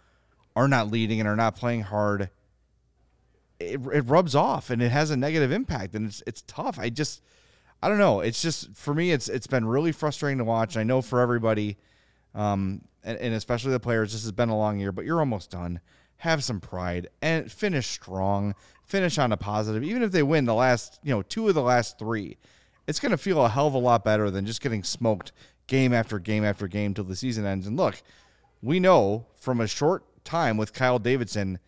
[0.57, 2.31] are not leading and are not playing hard,
[3.59, 6.79] it, it rubs off and it has a negative impact and it's it's tough.
[6.79, 7.23] I just
[7.83, 8.21] I don't know.
[8.21, 10.77] It's just for me it's it's been really frustrating to watch.
[10.77, 11.79] I know for everybody
[12.35, 15.51] um and, and especially the players this has been a long year, but you're almost
[15.51, 15.81] done.
[16.19, 18.55] Have some pride and finish strong.
[18.85, 19.83] Finish on a positive.
[19.83, 22.37] Even if they win the last, you know, two of the last 3,
[22.87, 25.33] it's going to feel a hell of a lot better than just getting smoked
[25.67, 27.67] game after game after game till the season ends.
[27.67, 28.03] And look,
[28.61, 31.59] we know from a short time with Kyle Davidson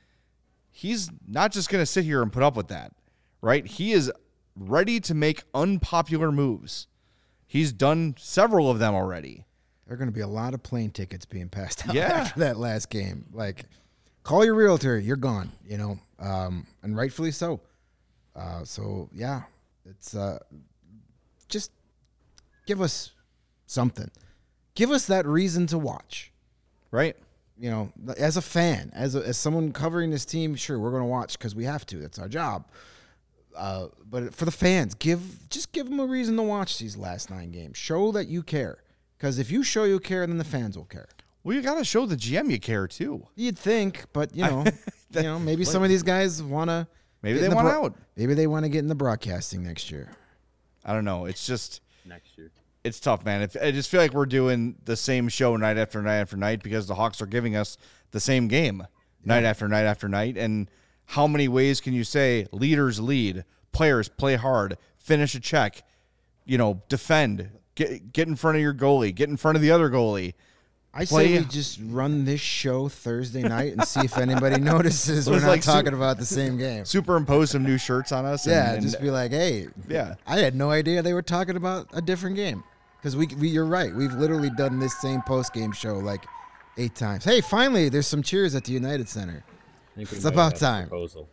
[0.72, 2.92] he's not just going to sit here and put up with that,
[3.40, 3.64] right?
[3.64, 4.11] He is
[4.56, 6.86] ready to make unpopular moves.
[7.46, 9.44] He's done several of them already.
[9.86, 12.06] There are going to be a lot of plane tickets being passed out Yeah.
[12.08, 13.26] after that last game.
[13.32, 13.66] Like,
[14.22, 14.98] call your realtor.
[14.98, 15.52] You're gone.
[15.66, 17.60] You know, um, and rightfully so.
[18.34, 19.42] Uh, so yeah,
[19.84, 20.38] it's uh,
[21.48, 21.70] just
[22.66, 23.10] give us
[23.66, 24.10] something.
[24.74, 26.32] Give us that reason to watch.
[26.90, 27.16] Right?
[27.58, 31.02] You know, as a fan, as a, as someone covering this team, sure, we're going
[31.02, 31.96] to watch because we have to.
[31.98, 32.64] That's our job.
[33.56, 37.30] Uh, but for the fans, give just give them a reason to watch these last
[37.30, 37.76] nine games.
[37.76, 38.82] Show that you care.
[39.16, 41.08] Because if you show you care, then the fans will care.
[41.44, 43.26] Well, you got to show the GM you care too.
[43.36, 44.64] You'd think, but you know,
[45.10, 46.86] you know, maybe some of these guys want to.
[47.22, 47.94] Maybe they want out.
[48.16, 50.10] Maybe they want to get in the broadcasting next year.
[50.84, 51.26] I don't know.
[51.26, 52.50] It's just next year.
[52.82, 53.42] it's tough, man.
[53.42, 56.62] If, I just feel like we're doing the same show night after night after night
[56.62, 57.76] because the Hawks are giving us
[58.10, 58.86] the same game
[59.24, 60.36] night after night after night.
[60.36, 60.68] And
[61.12, 65.83] how many ways can you say leaders lead, players play hard, finish a check,
[66.46, 69.70] you know, defend, get get in front of your goalie, get in front of the
[69.70, 70.35] other goalie.
[70.94, 75.40] I say we just run this show Thursday night and see if anybody notices we're
[75.40, 76.85] not like su- talking about the same game.
[76.85, 78.44] Superimpose some new shirts on us.
[78.46, 80.14] and- Yeah, and- just be like, hey, Yeah.
[80.27, 82.62] I had no idea they were talking about a different game.
[82.98, 86.25] Because we, we, you're right, we've literally done this same post game show like
[86.77, 87.25] eight times.
[87.25, 89.42] Hey, finally, there's some cheers at the United Center.
[89.92, 90.88] I think we It's about time.
[90.88, 91.28] Proposal.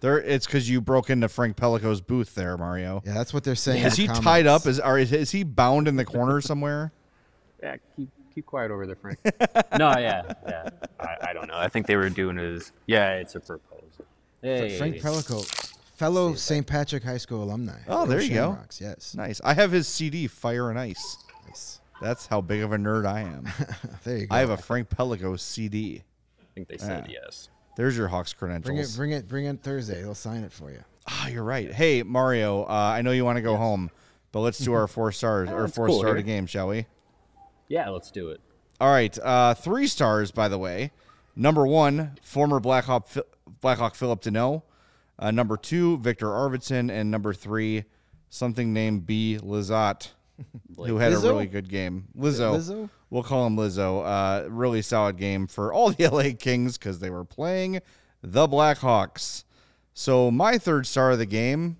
[0.00, 0.18] there.
[0.20, 3.02] It's because you broke into Frank Pellico's booth there, Mario.
[3.04, 3.84] Yeah, that's what they're saying.
[3.84, 4.66] Is in he the tied up?
[4.66, 6.92] Is or is, is he bound in the corner somewhere?
[7.62, 9.18] Yeah, keep keep quiet over there, Frank.
[9.78, 10.70] no, yeah, yeah.
[10.98, 11.58] I, I don't know.
[11.58, 14.06] I think they were doing is yeah, it's a proposal.
[14.40, 15.44] Hey, Frank Pellico,
[15.96, 16.66] fellow St.
[16.66, 17.80] Patrick High School alumni.
[17.86, 18.52] Oh, there you go.
[18.52, 19.14] Shamrocks, Yes.
[19.14, 19.42] Nice.
[19.44, 21.18] I have his CD, Fire and Ice.
[21.46, 21.80] Nice.
[22.00, 23.46] That's how big of a nerd I am.
[24.04, 24.34] There you go.
[24.34, 26.02] I have a Frank Pellico CD.
[26.40, 27.50] I think they said yes.
[27.76, 28.66] There's your Hawks credentials.
[28.66, 30.02] bring it, bring it, bring it Thursday.
[30.02, 30.82] They'll sign it for you.
[31.08, 31.72] Ah, you're right.
[31.72, 33.90] Hey, Mario, uh, I know you want to go home,
[34.32, 36.22] but let's do our four stars or four cool star here.
[36.22, 36.86] game, shall we?
[37.68, 38.40] Yeah, let's do it.
[38.80, 40.90] All right, uh, three stars, by the way.
[41.36, 43.26] Number one, former Blackhawk Phil-
[43.60, 44.62] Blackhawk Phillip Danault.
[45.18, 47.84] Uh, number two, Viktor Arvidsson, and number three,
[48.30, 49.38] something named B.
[50.76, 50.86] Lizotte.
[50.86, 51.24] who had Lizzo?
[51.24, 52.08] a really good game.
[52.16, 52.56] Lizzo.
[52.56, 52.90] Lizzo?
[53.10, 54.04] We'll call him Lizzo.
[54.04, 57.80] Uh, really solid game for all the LA Kings because they were playing
[58.22, 59.44] the Blackhawks.
[59.94, 61.76] So my third star of the game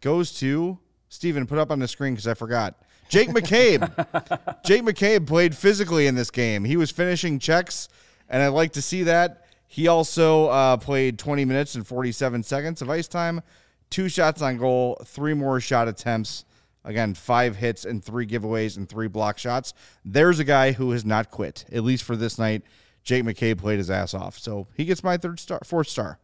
[0.00, 0.78] goes to
[1.08, 2.74] Steven, put up on the screen because I forgot.
[3.08, 4.64] Jake McCabe.
[4.64, 6.64] Jake McCabe played physically in this game.
[6.64, 7.88] He was finishing checks,
[8.28, 9.44] and I like to see that.
[9.66, 13.42] He also uh, played 20 minutes and 47 seconds of ice time,
[13.90, 16.44] two shots on goal, three more shot attempts.
[16.84, 19.72] Again, five hits and three giveaways and three block shots.
[20.04, 22.62] There's a guy who has not quit, at least for this night.
[23.04, 24.38] Jake McCabe played his ass off.
[24.38, 26.18] So he gets my third star, fourth star.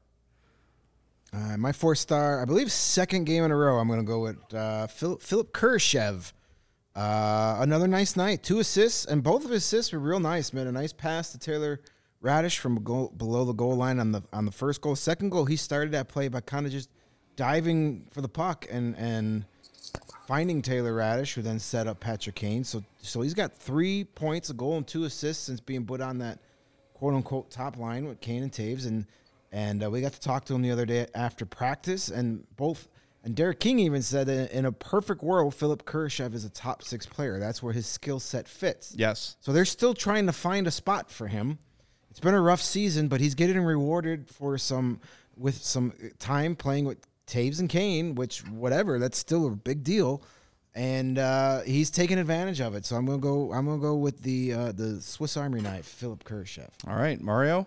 [1.32, 3.78] Uh, my fourth star, I believe, second game in a row.
[3.78, 6.32] I'm going to go with uh, Philipp, Philipp Kurashev.
[6.96, 10.52] Uh, another nice night, two assists, and both of his assists were real nice.
[10.52, 11.80] Man, a nice pass to Taylor
[12.22, 14.96] Raddysh from goal, below the goal line on the on the first goal.
[14.96, 16.90] Second goal, he started that play by kind of just
[17.36, 19.44] diving for the puck and and
[20.28, 22.62] finding Taylor Raddysh, who then set up Patrick Kane.
[22.62, 26.18] So so he's got three points, a goal, and two assists since being put on
[26.18, 26.38] that
[26.92, 29.06] quote unquote top line with Kane and Toews, and
[29.52, 32.88] and uh, we got to talk to him the other day after practice, and both
[33.24, 36.82] and Derek King even said that in a perfect world, Philipp Kurashev is a top
[36.82, 37.40] six player.
[37.40, 38.94] That's where his skill set fits.
[38.94, 39.36] Yes.
[39.40, 41.58] So they're still trying to find a spot for him.
[42.10, 45.00] It's been a rough season, but he's getting rewarded for some
[45.38, 50.22] with some time playing with Toews and Kane, which whatever, that's still a big deal.
[50.74, 52.84] And uh, he's taking advantage of it.
[52.84, 53.52] So I'm gonna go.
[53.52, 56.68] I'm gonna go with the uh, the Swiss Army knife, Philipp Kurashev.
[56.86, 57.66] All right, Mario.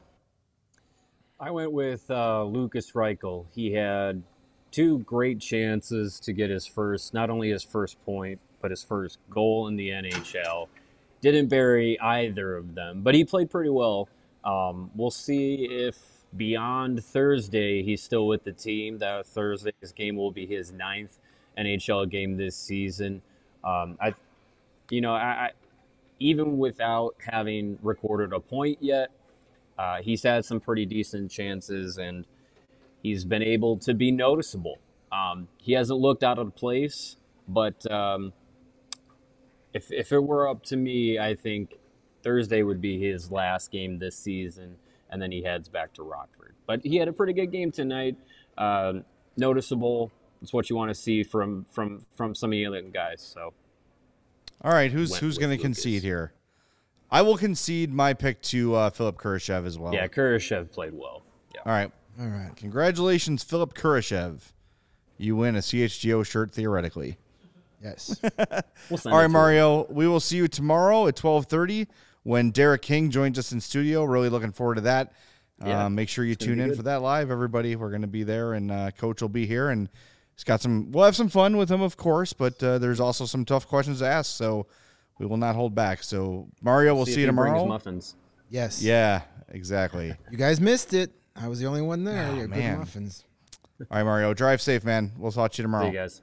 [1.40, 3.48] I went with uh, Lukas Reichel.
[3.54, 4.22] He had
[4.70, 9.18] two great chances to get his first, not only his first point, but his first
[9.30, 10.68] goal in the NHL.
[11.20, 14.08] Didn't bury either of them, but he played pretty well.
[14.44, 15.98] Um, we'll see if
[16.36, 19.00] beyond Thursday he's still with the team.
[19.00, 21.20] That Thursday's game will be his ninth
[21.58, 23.22] NHL game this season.
[23.64, 24.14] Um, I,
[24.90, 25.50] you know, I, I
[26.20, 29.10] even without having recorded a point yet,
[29.78, 32.26] uh, he's had some pretty decent chances and
[33.02, 34.78] he's been able to be noticeable.
[35.12, 37.18] Um, he hasn't looked out of place,
[37.48, 38.34] but um,
[39.74, 41.76] if, if it were up to me, I think
[42.24, 44.76] Thursday would be his last game this season,
[45.12, 46.56] and then he heads back to Rockford.
[46.66, 48.16] But he had a pretty good game tonight.
[48.58, 49.06] Um
[49.38, 50.12] noticeable.
[50.42, 53.22] It's what you want to see from from from some of the other guys.
[53.22, 53.54] So
[54.64, 56.34] All right, who's Went who's going to concede here?
[57.12, 59.94] I will concede my pick to uh, Philipp Kurashev as well.
[59.94, 61.24] yeah, Kurashev played well.
[61.54, 61.62] Yeah.
[61.66, 61.92] All right.
[62.20, 62.56] All right.
[62.56, 64.54] Congratulations, Philipp Kurashev.
[65.18, 67.18] You win a CHGO shirt theoretically.
[67.84, 68.20] Yes.
[68.90, 69.86] We'll send All it Mario.
[69.90, 71.88] We will see you tomorrow at twelve thirty
[72.24, 74.04] when Derek King joins us in studio.
[74.04, 75.14] Really looking forward to that.
[75.64, 76.78] Yeah, um, make sure you tune in good.
[76.78, 77.76] for that live, everybody.
[77.76, 79.90] We're going to be there, and uh, Coach will be here, and
[80.36, 80.92] he's got some.
[80.92, 84.00] We'll have some fun with him, of course, but uh, there's also some tough questions
[84.00, 84.66] to ask, so
[85.20, 86.02] we will not hold back.
[86.02, 87.66] So Mario, we'll See see, you tomorrow.
[87.68, 88.16] muffins.
[88.50, 88.82] yes.
[88.82, 90.16] Yeah, exactly.
[90.32, 91.12] You guys missed it.
[91.36, 92.28] I was the only one there.
[92.28, 92.80] Oh, you got good man.
[92.80, 93.24] muffins.
[93.82, 95.12] All right, Mario, drive safe, man.
[95.18, 95.86] We'll talk to you tomorrow.
[95.86, 96.22] See you guys.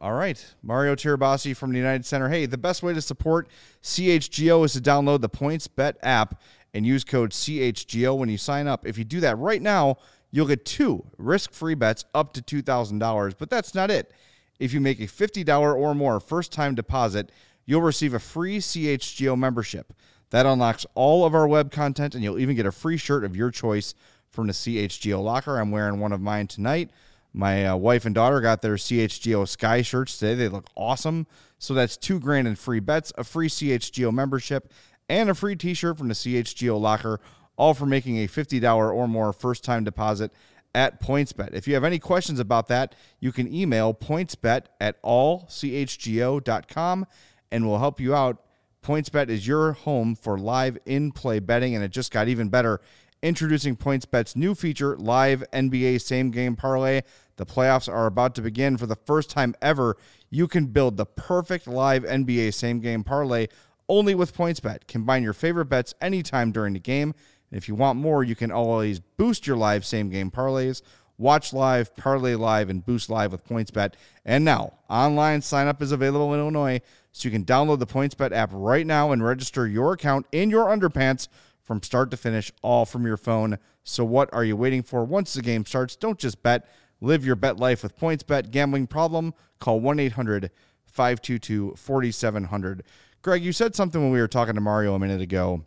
[0.00, 0.54] All right.
[0.62, 2.30] Mario Tirabassi from the United Center.
[2.30, 3.48] Hey, the best way to support
[3.82, 6.40] CHGO is to download the PointsBet app
[6.72, 8.86] and use code CHGO when you sign up.
[8.86, 9.96] If you do that right now,
[10.30, 13.34] you'll get two risk free bets up to $2,000.
[13.36, 14.10] But that's not it.
[14.58, 17.30] If you make a $50 or more first time deposit,
[17.66, 19.92] you'll receive a free CHGO membership.
[20.30, 23.36] That unlocks all of our web content, and you'll even get a free shirt of
[23.36, 23.94] your choice
[24.30, 25.58] from the CHGO locker.
[25.58, 26.90] I'm wearing one of mine tonight.
[27.32, 30.34] My uh, wife and daughter got their CHGO Sky shirts today.
[30.34, 31.26] They look awesome.
[31.58, 34.72] So that's two grand in free bets, a free CHGO membership,
[35.08, 37.20] and a free t shirt from the CHGO locker,
[37.56, 40.32] all for making a $50 or more first time deposit
[40.74, 41.52] at PointsBet.
[41.52, 47.06] If you have any questions about that, you can email pointsbet at allchgo.com
[47.50, 48.42] and we'll help you out.
[48.82, 52.80] PointsBet is your home for live in play betting, and it just got even better.
[53.22, 57.02] Introducing PointsBet's new feature, Live NBA Same Game Parlay.
[57.36, 58.78] The playoffs are about to begin.
[58.78, 59.98] For the first time ever,
[60.30, 63.48] you can build the perfect live NBA Same Game Parlay
[63.90, 64.86] only with PointsBet.
[64.88, 67.12] Combine your favorite bets anytime during the game.
[67.50, 70.80] And if you want more, you can always boost your live same game parlays.
[71.18, 73.92] Watch live, parlay live, and boost live with PointsBet.
[74.24, 76.80] And now, online sign up is available in Illinois,
[77.12, 80.68] so you can download the PointsBet app right now and register your account in your
[80.68, 81.28] underpants
[81.70, 83.56] from start to finish, all from your phone.
[83.84, 85.04] So, what are you waiting for?
[85.04, 86.66] Once the game starts, don't just bet.
[87.00, 88.50] Live your bet life with PointsBet.
[88.50, 89.34] Gambling problem?
[89.60, 90.50] Call 1 800
[90.86, 92.82] 522 4700.
[93.22, 95.64] Greg, you said something when we were talking to Mario a minute ago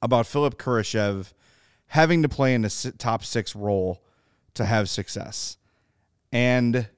[0.00, 1.34] about Philipp Kurashev
[1.88, 4.02] having to play in the top six role
[4.54, 5.58] to have success.
[6.32, 6.88] And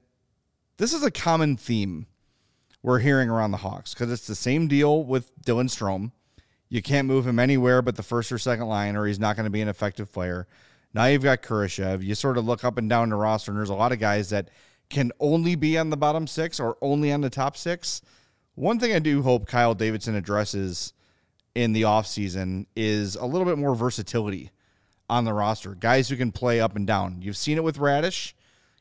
[0.77, 2.07] this is a common theme
[2.81, 6.13] we're hearing around the Hawks because it's the same deal with Dylan Strome.
[6.69, 9.45] You can't move him anywhere but the first or second line, or he's not going
[9.45, 10.47] to be an effective player.
[10.93, 12.03] Now you've got Kurashev.
[12.03, 14.29] You sort of look up and down the roster, and there's a lot of guys
[14.29, 14.49] that
[14.89, 18.01] can only be on the bottom six or only on the top six.
[18.55, 20.93] One thing I do hope Kyle Davidson addresses
[21.53, 24.51] in the offseason is a little bit more versatility
[25.09, 25.75] on the roster.
[25.75, 27.21] Guys who can play up and down.
[27.21, 28.33] You've seen it with Raddysh,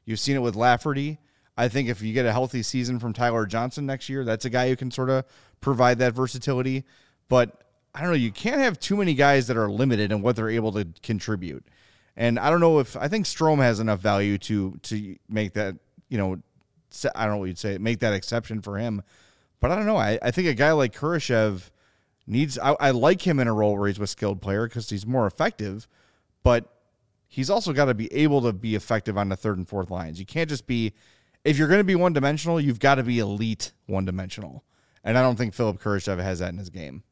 [0.04, 1.18] you've seen it with Lafferty.
[1.56, 4.50] I think if you get a healthy season from Tyler Johnson next year, that's a
[4.50, 5.24] guy who can sort of
[5.60, 6.84] provide that versatility.
[7.28, 7.63] But
[7.94, 10.50] I don't know, you can't have too many guys that are limited in what they're
[10.50, 11.64] able to contribute.
[12.16, 15.76] And I don't know if I think Strome has enough value to to make that,
[16.08, 16.40] you know,
[17.14, 19.02] I don't know what you'd say, make that exception for him.
[19.60, 19.96] But I don't know.
[19.96, 21.70] I, I think a guy like Kurashev
[22.26, 25.06] needs I, I like him in a role where he's a skilled player because he's
[25.06, 25.88] more effective,
[26.42, 26.68] but
[27.26, 30.20] he's also got to be able to be effective on the third and fourth lines.
[30.20, 30.92] You can't just be
[31.44, 34.64] if you're going to be one dimensional, you've got to be elite one dimensional.
[35.02, 37.02] And I don't think Philipp Kurashev has that in his game.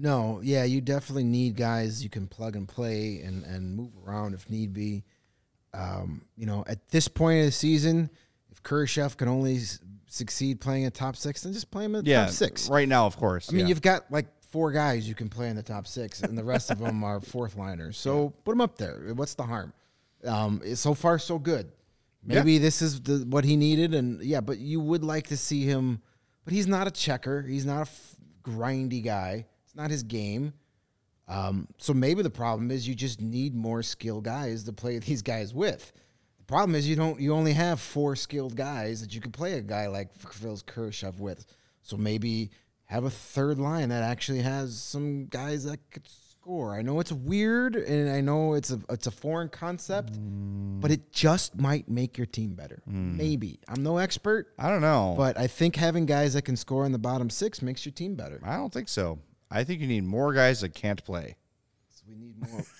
[0.00, 4.34] No, yeah, you definitely need guys you can plug and play and, and move around
[4.34, 5.04] if need be.
[5.74, 8.10] Um, you know, at this point of the season,
[8.50, 12.04] if Kurashev can only s- succeed playing a top six, then just play him in
[12.04, 12.68] the Yeah, top six.
[12.68, 13.50] right now, of course.
[13.50, 13.68] I mean, yeah.
[13.68, 16.70] you've got like four guys you can play in the top six, and the rest
[16.70, 17.96] of them are fourth liners.
[17.98, 19.12] So put them up there.
[19.14, 19.72] What's the harm?
[20.24, 21.70] Um, so far, so good.
[22.24, 25.64] Maybe this is the, what he needed, and yeah, but you would like to see
[25.64, 26.02] him.
[26.44, 27.42] But he's not a checker.
[27.42, 29.46] He's not a f- grindy guy.
[29.78, 30.52] Not his game.
[31.28, 35.22] Um, so maybe the problem is you just need more skilled guys to play these
[35.22, 35.92] guys with.
[36.38, 37.20] The problem is you don't.
[37.20, 41.18] You only have four skilled guys that you could play a guy like Phil Kurashev
[41.20, 41.46] with.
[41.82, 42.50] So maybe
[42.86, 46.74] have a third line that actually has some guys that could score.
[46.74, 50.14] I know it's weird, and I know it's a it's a foreign concept,
[50.80, 52.82] but it just might make your team better.
[52.86, 55.14] Maybe I'm no expert, I don't know.
[55.18, 58.14] but I think having guys that can score in the bottom six makes your team
[58.14, 58.40] better.
[58.42, 59.18] I don't think so.
[59.50, 61.36] I think you need more guys that can't play.
[61.90, 62.64] So we need more.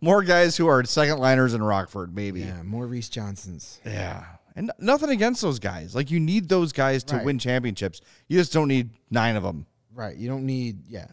[0.00, 2.40] More guys who are second liners in Rockford, maybe.
[2.40, 3.80] yeah, more Reese Johnsons.
[3.84, 4.24] Yeah.
[4.54, 5.94] And nothing against those guys.
[5.94, 7.24] Like you need those guys to Right.
[7.24, 8.00] win championships.
[8.28, 9.66] You just don't need nine of them.
[9.92, 10.16] Right.
[10.16, 10.86] You don't need.
[10.88, 11.08] Yeah.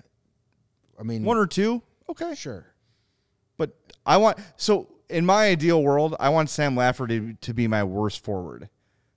[0.99, 2.35] I mean, One or two, okay.
[2.35, 2.67] sure.
[3.57, 7.83] But I want so in my ideal world, I want Sam Lafferty to be my
[7.83, 8.69] worst forward,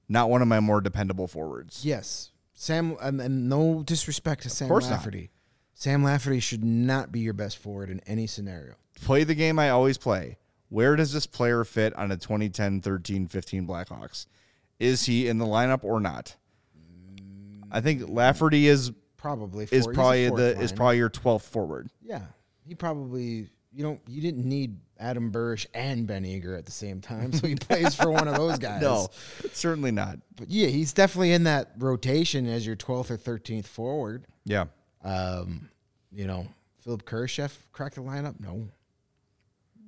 [0.09, 1.85] not one of my more dependable forwards.
[1.85, 2.32] Yes,
[2.63, 2.97] Sam.
[3.01, 4.97] And, and no disrespect to Sam course not.
[4.97, 5.31] Lafferty.
[5.75, 8.75] Sam Lafferty should not be your best forward in any scenario.
[9.03, 10.39] Play the game I always play.
[10.69, 14.27] Where does this player fit on a 2010, 13, 15 Blackhawks?
[14.79, 16.37] Is he in the lineup or not?
[17.71, 20.77] I think Lafferty is Probably is he's a probably fourth the is line.
[20.77, 21.89] probably your 12th forward.
[22.03, 22.23] yeah.
[22.65, 27.01] He probably you don't you didn't need Adam Burish and Ben Eager at the same
[27.01, 28.83] time, so he plays for one of those guys.
[28.83, 29.09] No,
[29.53, 30.19] certainly not.
[30.37, 34.27] but yeah, he's definitely in that rotation as your twelfth or thirteenth forward.
[34.45, 34.67] Yeah.
[35.05, 35.69] Um,
[36.13, 36.47] you know,
[36.81, 38.39] Philipp Kurashev cracked the lineup.
[38.39, 38.69] No,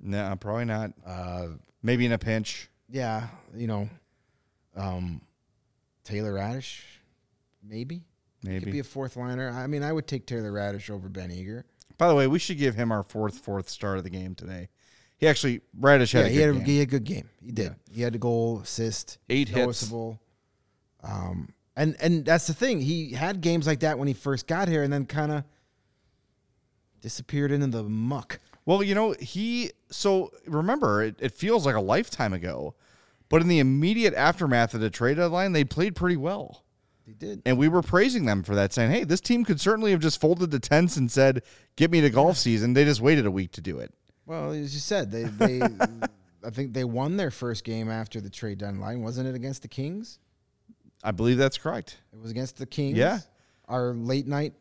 [0.03, 0.93] No, probably not.
[1.07, 1.49] uh,
[1.83, 2.69] Maybe in a pinch.
[2.89, 3.89] yeah, you know,
[4.75, 5.21] um,
[6.03, 6.81] Taylor Raddysh,
[7.63, 8.03] maybe.
[8.43, 8.61] Maybe.
[8.65, 9.51] Could be a fourth liner.
[9.51, 11.65] I mean, I would take Taylor Raddysh over Ben Eager.
[11.99, 14.69] By the way, we should give him our fourth fourth start of the game today.
[15.17, 16.65] He actually Raddysh had yeah, a he good had a, game.
[16.65, 17.29] he had a good game.
[17.41, 17.75] He did.
[17.91, 19.93] He had a goal, assist, Eight hits.
[21.03, 22.81] Um, and and that's the thing.
[22.81, 25.45] He had games like that when he first got here, and then kind of
[27.01, 28.41] disappeared into the muck.
[28.67, 32.75] Well, you know, he so remember it, it feels like a lifetime ago,
[33.29, 36.64] but in the immediate aftermath of the trade deadline, they played pretty well.
[37.07, 37.43] He did.
[37.45, 40.21] And we were praising them for that, saying, Hey, this team could certainly have just
[40.21, 41.43] folded the tents and said,
[41.77, 42.73] Get me to golf season.
[42.73, 43.93] They just waited a week to do it.
[44.27, 45.61] Well, as you said, they they
[46.45, 49.03] I think they won their first game after the trade deadline.
[49.03, 50.19] Wasn't it against the Kings?
[51.03, 51.99] I believe that's correct.
[52.13, 52.97] It was against the Kings.
[52.97, 53.19] Yeah.
[53.69, 54.55] Our late night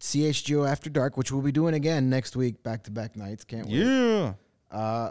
[0.00, 3.44] CHGO after dark, which we'll be doing again next week, back to back nights.
[3.44, 3.76] Can't wait.
[3.76, 4.34] Yeah.
[4.70, 5.10] Uh,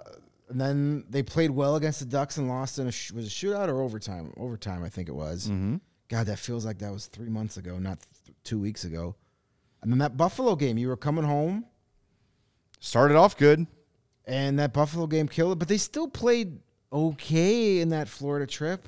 [0.50, 3.30] and then they played well against the Ducks and lost in a sh- was it
[3.30, 4.32] shootout or overtime?
[4.38, 5.46] Overtime, I think it was.
[5.48, 5.78] Mm-hmm.
[6.08, 9.16] God, that feels like that was three months ago, not th- two weeks ago.
[9.82, 11.66] And then that Buffalo game, you were coming home,
[12.80, 13.66] Started off good.
[14.26, 16.60] and that Buffalo game killed it, but they still played
[16.94, 18.88] okay in that Florida trip.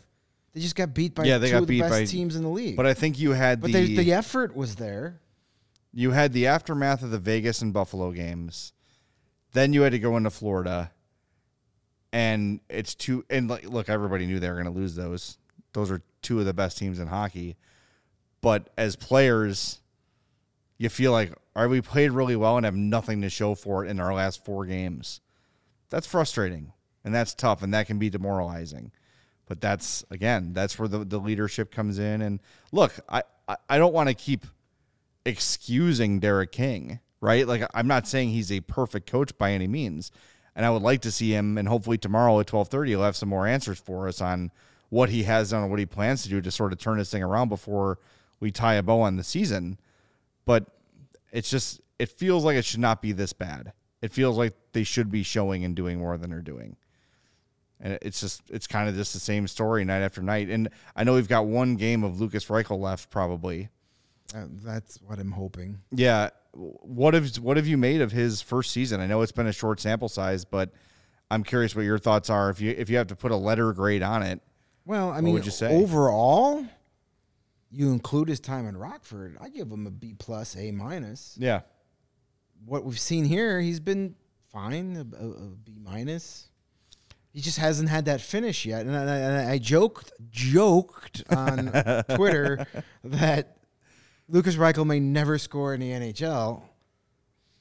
[0.54, 2.36] They just got beat by Yeah, they two got of the beat best by- teams
[2.36, 2.76] in the league.
[2.76, 5.20] But I think you had but the, the, the effort was there.
[5.94, 8.74] you had the aftermath of the Vegas and Buffalo games.
[9.54, 10.92] Then you had to go into Florida.
[12.14, 15.38] And it's too and like look, everybody knew they were gonna lose those.
[15.74, 17.56] Those are two of the best teams in hockey.
[18.42, 19.80] But as players,
[20.78, 23.86] you feel like, all right, we played really well and have nothing to show for
[23.86, 25.22] it in our last four games.
[25.90, 26.74] That's frustrating.
[27.06, 28.92] And that's tough and that can be demoralizing.
[29.46, 32.22] But that's again, that's where the, the leadership comes in.
[32.22, 32.42] And
[32.74, 34.46] look, I, I, I don't want to keep
[35.26, 37.48] excusing Derek King, right?
[37.48, 40.12] Like I'm not saying he's a perfect coach by any means.
[40.54, 43.16] And I would like to see him and hopefully tomorrow at twelve thirty he'll have
[43.16, 44.52] some more answers for us on
[44.90, 47.12] what he has done and what he plans to do to sort of turn this
[47.12, 48.00] thing around before
[48.40, 49.80] we tie a bow on the season.
[50.46, 50.66] But
[51.32, 53.74] it's just it feels like it should not be this bad.
[54.02, 56.78] It feels like they should be showing and doing more than they're doing.
[57.80, 60.50] And it's just it's kind of just the same story night after night.
[60.50, 63.70] And I know we've got one game of Lukas Reichel left probably.
[64.36, 65.80] Uh, that's what I'm hoping.
[65.92, 66.30] Yeah.
[66.54, 69.00] What have what have you made of his first season?
[69.00, 70.72] I know it's been a short sample size, but
[71.30, 73.74] I'm curious what your thoughts are if you if you have to put a letter
[73.74, 74.42] grade on it.
[74.88, 75.76] Well, I mean, would you say?
[75.76, 76.66] overall,
[77.70, 79.38] you include his time in Rockford.
[79.42, 81.36] I give him a B plus, A minus.
[81.38, 81.62] Yeah.
[82.66, 84.16] What we've seen here, he's been
[84.50, 86.48] fine, a B minus.
[87.34, 88.86] He just hasn't had that finish yet.
[88.86, 91.70] And I, and I joked joked on
[92.16, 92.66] Twitter
[93.04, 93.58] that
[94.30, 96.62] Lukas Reichel may never score in the NHL.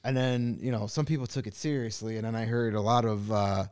[0.05, 2.15] And then, you know, some people took it seriously.
[2.15, 3.65] And then I heard a lot of, uh,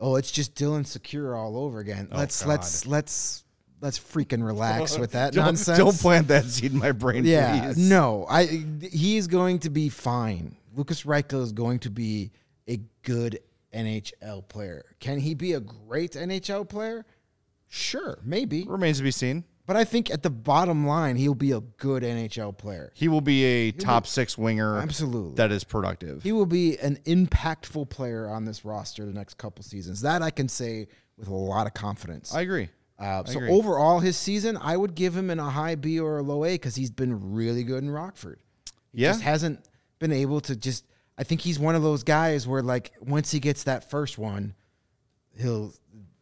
[0.00, 2.08] oh, it's just Dylan Sikura all over again.
[2.12, 2.48] Oh, let's, God.
[2.48, 3.44] let's, let's,
[3.80, 5.78] let's freaking relax with that Don't, nonsense.
[5.78, 7.76] don't plant that seed in my brain, Yeah, please.
[7.78, 10.56] no, I he's going to be fine.
[10.74, 12.30] Lukas Reichel is going to be
[12.68, 13.40] a good
[13.74, 14.84] NHL player.
[15.00, 17.04] Can he be a great NHL player?
[17.68, 18.64] Sure, maybe.
[18.64, 19.44] Remains to be seen.
[19.68, 22.90] But I think at the bottom line, he'll be a good NHL player.
[22.94, 25.34] He will be a top six winger Absolutely.
[25.34, 26.22] that is productive.
[26.22, 30.00] He will be an impactful player on this roster the next couple seasons.
[30.00, 30.88] That I can say
[31.18, 32.34] with a lot of confidence.
[32.34, 32.70] I agree.
[32.98, 33.50] Uh, so agree.
[33.50, 36.54] overall, his season, I would give him in a high B or a low A
[36.54, 38.40] because he's been really good in Rockford.
[38.94, 39.10] He Yeah.
[39.10, 39.60] just hasn't
[39.98, 40.86] been able to just.
[41.18, 44.54] I think he's one of those guys where like once he gets that first one,
[45.36, 45.74] he'll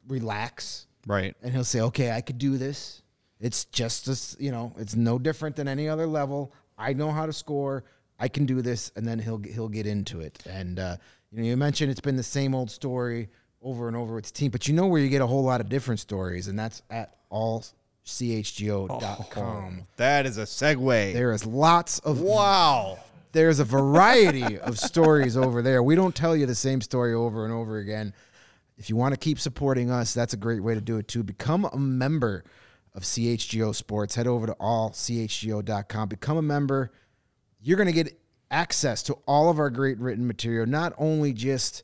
[0.09, 1.37] relax Right.
[1.43, 3.03] and he'll say, "Okay, I could do this.
[3.47, 6.53] It's just this, you know, it's no different than any other level.
[6.77, 7.85] I know how to score.
[8.19, 10.43] I can do this." And then he'll he'll get into it.
[10.51, 10.97] And uh,
[11.31, 13.29] you know, you mentioned it's been the same old story
[13.63, 15.61] over and over with his team, but you know where you get a whole lot
[15.61, 17.87] of different stories, and that's at allchgo.com.
[19.97, 21.13] That is a segue.
[21.13, 22.99] There is lots of wow.
[23.31, 25.85] there's a variety of stories over there.
[25.85, 28.13] We don't tell you the same story over and over again.
[28.77, 31.23] If you want to keep supporting us, that's a great way to do it too.
[31.23, 32.43] Become a member
[32.97, 34.15] of CHGO Sports.
[34.15, 36.09] Head over to allchgo.com.
[36.09, 36.91] Become a member.
[37.61, 38.19] You're going to get
[38.51, 41.83] access to all of our great written material, not only just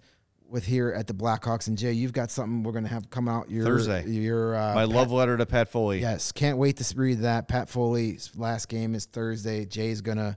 [0.49, 1.93] with here at the Blackhawks and Jay.
[1.93, 4.07] You've got something we're going to have come out your Thursday.
[4.07, 6.01] Your uh, My Pat- love letter to Pat Foley.
[6.01, 7.49] Yes, can't wait to read that.
[7.49, 9.65] Pat Foley's last game is Thursday.
[9.65, 10.37] Jay's gonna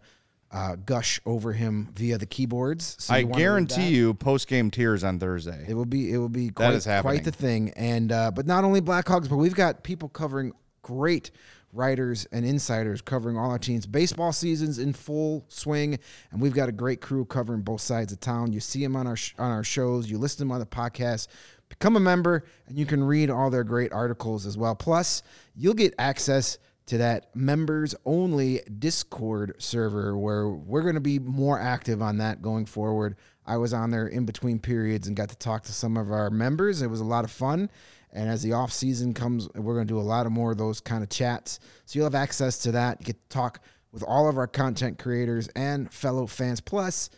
[0.51, 2.95] uh, gush over him via the keyboards.
[2.99, 5.65] So I you wanna read guarantee you post game tears on Thursday.
[5.67, 7.17] it will be it will be quite, is happening.
[7.17, 7.71] quite the thing.
[7.75, 10.53] And uh, but not only Blackhawks, but we've got people covering
[10.85, 11.31] great
[11.73, 13.87] writers and insiders covering all our teams.
[13.87, 15.97] Baseball season's in full swing,
[16.31, 18.53] and we've got a great crew covering both sides of town.
[18.53, 20.09] You see them on our sh- on our shows.
[20.09, 21.27] You listen to them on the podcast.
[21.69, 24.75] Become a member, and you can read all their great articles as well.
[24.75, 25.23] Plus,
[25.55, 31.59] you'll get access to that members only Discord server where we're going to be more
[31.59, 33.15] active on that going forward.
[33.47, 36.29] I was on there in between periods and got to talk to some of our
[36.29, 36.83] members.
[36.83, 37.71] It was a lot of fun.
[38.15, 40.57] And as the off season comes, we're going to do a lot of more of
[40.57, 41.59] those kind of chats.
[41.85, 43.01] So you'll have access to that.
[43.01, 43.59] You get to talk
[43.91, 46.61] with all of our content creators and fellow fans.
[46.61, 47.09] Plus,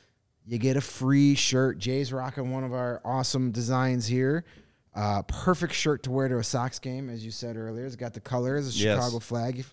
[0.45, 1.77] you get a free shirt.
[1.77, 4.43] Jay's rocking one of our awesome designs here.
[4.95, 7.85] Uh, perfect shirt to wear to a Sox game, as you said earlier.
[7.85, 8.95] It's got the colors, the Yes.
[8.97, 9.63] Chicago flag.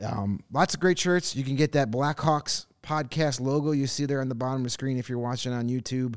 [0.00, 1.34] Um, lots of great shirts.
[1.34, 4.70] You can get that Blackhawks podcast logo you see there on the bottom of the
[4.70, 6.14] screen if you're watching on YouTube.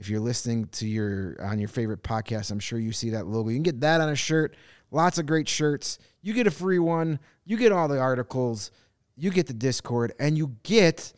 [0.00, 3.50] If you're listening to your on your favorite podcast, I'm sure you see that logo.
[3.50, 4.56] You can get that on a shirt.
[4.90, 5.98] Lots of great shirts.
[6.22, 7.20] You get a free one.
[7.44, 8.70] You get all the articles.
[9.16, 11.12] You get the Discord, and you get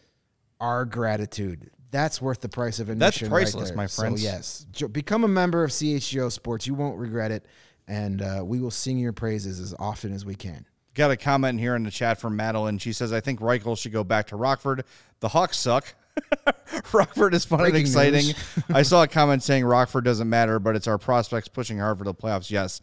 [0.61, 1.71] our gratitude.
[1.93, 3.31] That's worth the price of That's admission.
[3.31, 3.77] right priceless, there.
[3.77, 4.23] my friends.
[4.23, 6.67] So yes, become a member of CHGO Sports.
[6.67, 7.47] You won't regret it,
[7.87, 10.67] and uh, we will sing your praises as often as we can.
[10.95, 12.79] Got a comment here in the chat from Madeline.
[12.79, 14.85] She says, I think Reichel should go back to Rockford.
[15.21, 15.95] The Hawks suck.
[16.93, 18.35] Rockford is fun Breaking and exciting.
[18.75, 22.05] I saw a comment saying Rockford doesn't matter, but it's our prospects pushing hard for
[22.05, 22.51] the playoffs.
[22.51, 22.81] Yes.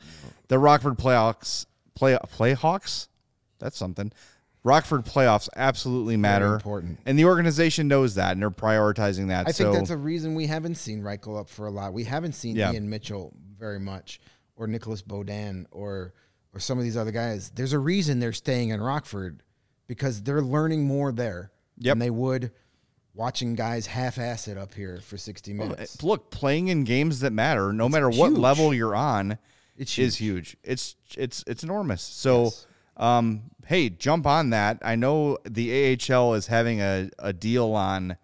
[0.47, 1.65] The Rockford playoffs
[1.95, 3.07] play playhawks?
[3.59, 4.11] That's something.
[4.63, 6.55] Rockford playoffs absolutely matter.
[6.55, 6.99] important.
[7.05, 9.47] And the organization knows that and they're prioritizing that.
[9.47, 11.93] I so think that's a reason we haven't seen Reichel up for a lot.
[11.93, 12.73] We haven't seen Yeah.
[12.73, 14.19] Ian Mitchell very much,
[14.55, 16.13] or Nicolas Beaudin, or
[16.53, 17.51] or some of these other guys.
[17.51, 19.43] There's a reason they're staying in Rockford
[19.87, 21.91] because they're learning more there Yep.
[21.93, 22.51] than they would
[23.19, 26.01] watching guys half-ass it up here for 60 minutes.
[26.01, 29.37] look, playing in games that matter, no matter what level you're on,
[29.77, 30.55] It's is huge.
[30.63, 32.01] It's it's it's enormous.
[32.01, 32.51] So,
[32.95, 34.79] um, hey, jump on that.
[34.81, 38.15] I know the AHL is having a, a deal on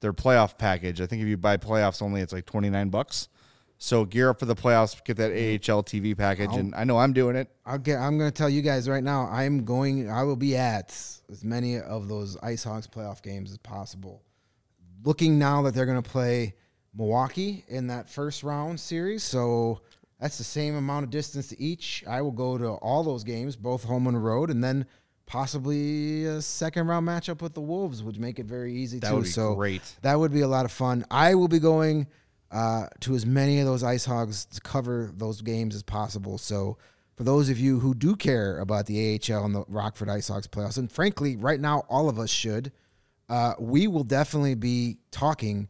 [0.00, 1.00] their playoff package.
[1.00, 3.28] I think if you buy playoffs only, it's like twenty nine bucks.
[3.78, 5.04] So gear up for the playoffs.
[5.04, 7.48] Get that AHL TV package, and I know I'm doing it.
[7.64, 7.98] I'll get.
[7.98, 9.28] I'm going to tell you guys right now.
[9.28, 10.10] I'm going.
[10.10, 10.90] I will be at
[11.30, 14.22] as many of those Ice Hogs playoff games as possible.
[15.04, 16.54] Looking now that they're going to play
[16.96, 19.80] Milwaukee in that first round series, so
[20.20, 22.04] that's the same amount of distance to each.
[22.06, 24.86] I will go to all those games, both home and road, and then
[25.26, 29.14] possibly a second round matchup with the Wolves would make it very easy That too.
[29.16, 29.82] would be so great.
[30.02, 31.04] that would be a lot of fun.
[31.10, 32.06] I will be going
[32.50, 36.36] uh, to as many of those Ice Hogs to cover those games as possible.
[36.38, 36.76] So,
[37.16, 40.46] for those of you who do care about the AHL and the Rockford Ice Hogs
[40.46, 42.72] playoffs, and frankly, right now, all of us should,
[43.32, 45.66] uh, we will definitely be talking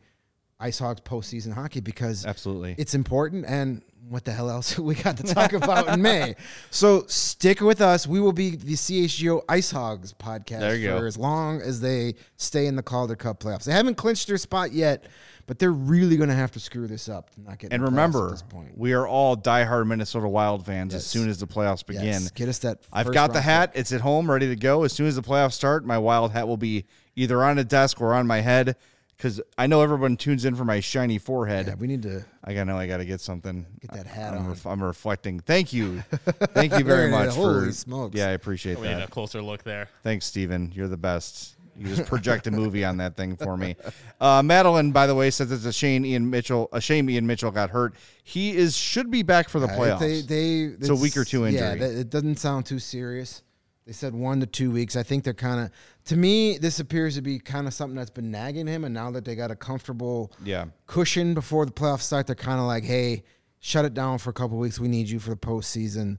[0.59, 2.75] Ice Hogs postseason hockey because Absolutely.
[2.77, 3.45] it's important.
[3.47, 6.35] And what the hell else we got to talk about in May?
[6.73, 8.05] So stick with us.
[8.07, 11.07] We will be the CHGO Ice Hogs podcast for go.
[11.07, 13.65] as long as they stay in the Calder Cup playoffs.
[13.65, 15.05] They haven't clinched their spot yet,
[15.47, 17.73] but they're really going to have to screw this up to not get.
[17.73, 18.77] And remember, at this point.
[18.77, 22.07] we are all diehard Minnesota Wild fans as soon as the playoffs begin.
[22.07, 22.79] Yes, get us that.
[22.93, 23.71] I've got the hat.
[23.75, 24.83] It's at home, ready to go.
[24.83, 26.87] As soon as the playoffs start, my wild hat will be
[27.17, 28.77] either on a desk or on my head
[29.17, 31.67] because I know everyone tunes in for my shiny forehead.
[31.69, 32.25] Yeah, we need to.
[32.43, 33.67] I gotta know I got to get something.
[33.81, 34.49] Get that hat I'm, on.
[34.49, 35.39] ref- I'm reflecting.
[35.41, 36.01] Thank you,
[36.55, 37.35] thank you very much is.
[37.37, 37.61] for.
[37.61, 38.17] Holy smokes.
[38.17, 39.11] Yeah, I appreciate We need a that.
[39.11, 39.89] closer look there.
[40.03, 40.73] Thanks, Steven.
[40.75, 41.57] You're the best.
[41.75, 43.77] You just project a movie on that thing for me.
[44.21, 46.69] Uh, Madeline, by the way, says it's a shame Ian Mitchell.
[46.73, 47.95] A shame Ian Mitchell got hurt.
[48.25, 49.99] He is should be back for the Uh, playoffs.
[50.01, 51.79] They, they, It's a week or two Yeah, injury.
[51.89, 53.43] that- it doesn't sound too serious.
[53.87, 54.95] They said one to two weeks.
[54.95, 55.71] I think they're kind of.
[56.07, 59.11] To me, this appears to be kind of something that's been nagging him, and now
[59.11, 62.85] that they got a comfortable yeah, cushion before the playoffs start, they're kind of like,
[62.85, 63.25] "Hey,
[63.59, 64.79] shut it down for a couple weeks.
[64.79, 66.19] We need you for the postseason."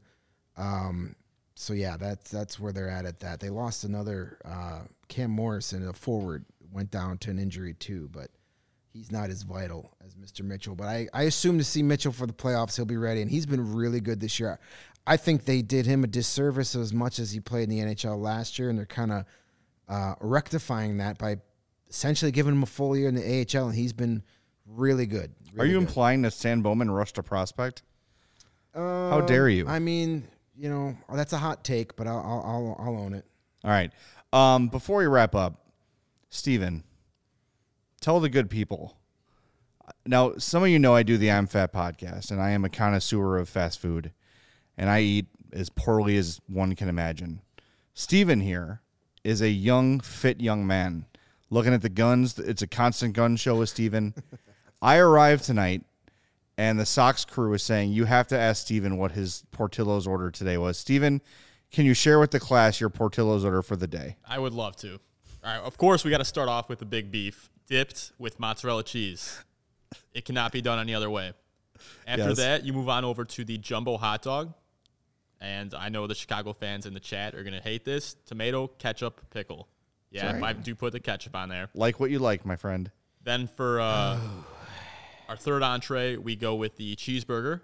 [0.57, 1.15] Um,
[1.55, 3.05] so yeah, that's that's where they're at.
[3.05, 7.75] At that, they lost another uh, Cam Morrison, a forward, went down to an injury
[7.75, 8.29] too, but
[8.93, 10.43] he's not as vital as Mr.
[10.43, 10.75] Mitchell.
[10.75, 13.45] But I, I assume to see Mitchell for the playoffs, he'll be ready, and he's
[13.45, 14.59] been really good this year.
[15.05, 18.19] I think they did him a disservice as much as he played in the NHL
[18.21, 19.25] last year, and they're kind of
[19.89, 21.37] uh, rectifying that by
[21.89, 23.21] essentially giving him a full year in the
[23.57, 24.23] AHL, and he's been
[24.65, 25.31] really good.
[25.59, 25.87] are you good.
[25.87, 27.83] implying that Stan Bowman rushed a prospect?
[28.73, 29.67] How Um, dare you?
[29.67, 33.25] I mean, you know, that's a hot take, but I'll I'll, I'll, I'll own it.
[33.63, 33.91] All right.
[34.31, 35.67] Um, before we wrap up,
[36.29, 36.83] Steven,
[38.01, 38.97] tell the good people.
[40.05, 42.69] Now, some of you know I do the I'm Fat podcast, and I am a
[42.69, 44.11] connoisseur of fast food,
[44.77, 47.41] and I eat as poorly as one can imagine.
[47.93, 48.81] Steven here
[49.23, 51.05] is a young, fit young man.
[51.49, 54.13] Looking at the guns, it's a constant gun show with Steven.
[54.81, 55.83] I arrived tonight,
[56.57, 60.31] and the Sox crew was saying, You have to ask Steven what his Portillo's order
[60.31, 60.77] today was.
[60.77, 61.21] Steven,
[61.71, 64.17] can you share with the class your Portillo's order for the day?
[64.27, 64.93] I would love to.
[64.93, 64.99] All
[65.57, 68.83] right, of course, we got to start off with the big beef dipped with mozzarella
[68.83, 69.39] cheese.
[70.13, 71.33] It cannot be done any other way.
[72.07, 72.37] After Yes.
[72.37, 74.53] that, you move on over to the jumbo hot dog.
[75.43, 78.67] And I know the Chicago fans in the chat are going to hate this tomato,
[78.67, 79.67] ketchup, pickle.
[80.09, 81.67] Yeah, I do put the ketchup on there.
[81.75, 82.89] Like what you like, my friend.
[83.23, 84.17] Then for uh,
[85.27, 87.59] our third entree, we go with the cheeseburger.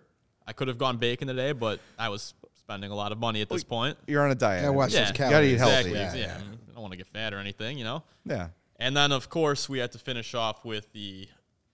[0.46, 3.50] I could have gone bacon today, but I was spending a lot of money at
[3.50, 3.98] this point.
[4.08, 4.64] You're on a diet.
[4.64, 5.92] Yeah, watch Yeah, those you gotta eat healthy.
[5.92, 6.20] Exactly.
[6.22, 8.04] Yeah, Yeah, I don't want to get fat or anything, you know.
[8.26, 8.50] Yeah.
[8.78, 11.30] And then, of course, we had to finish off with the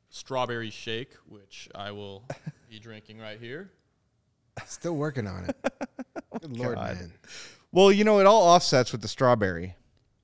[0.09, 2.25] strawberry shake, which I will
[2.69, 3.71] be drinking right here.
[4.65, 5.55] Still working on it.
[6.41, 6.95] Good lord, God.
[6.95, 7.11] man.
[7.71, 9.75] Well, you know, it all offsets with the strawberry.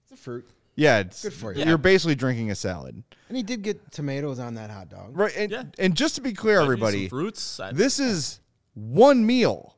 [0.04, 1.66] It's a fruit, Yeah, it's Good for you.
[1.66, 5.18] You're basically drinking a salad, and he did get tomatoes on that hot dog.
[5.18, 5.36] right?
[5.36, 5.64] And, Yeah.
[5.80, 7.60] and just to be clear, Maybe some everybody, fruits.
[7.60, 8.40] I- this is
[8.74, 9.76] one meal.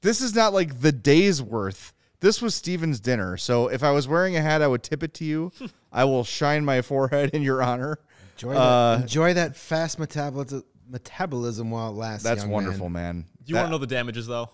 [0.00, 1.92] This is not like the day's worth.
[2.20, 3.36] This was Steven's dinner.
[3.36, 5.52] So if I was wearing a hat, I would tip it to you.
[5.92, 7.98] I will shine my forehead in your honor.
[8.36, 9.02] Enjoy Uh, that.
[9.02, 12.24] Enjoy that fast metabolism metabolism while it lasts.
[12.24, 13.16] That's young wonderful, man.
[13.16, 13.24] man.
[13.44, 14.50] Do you want to know the damages, though?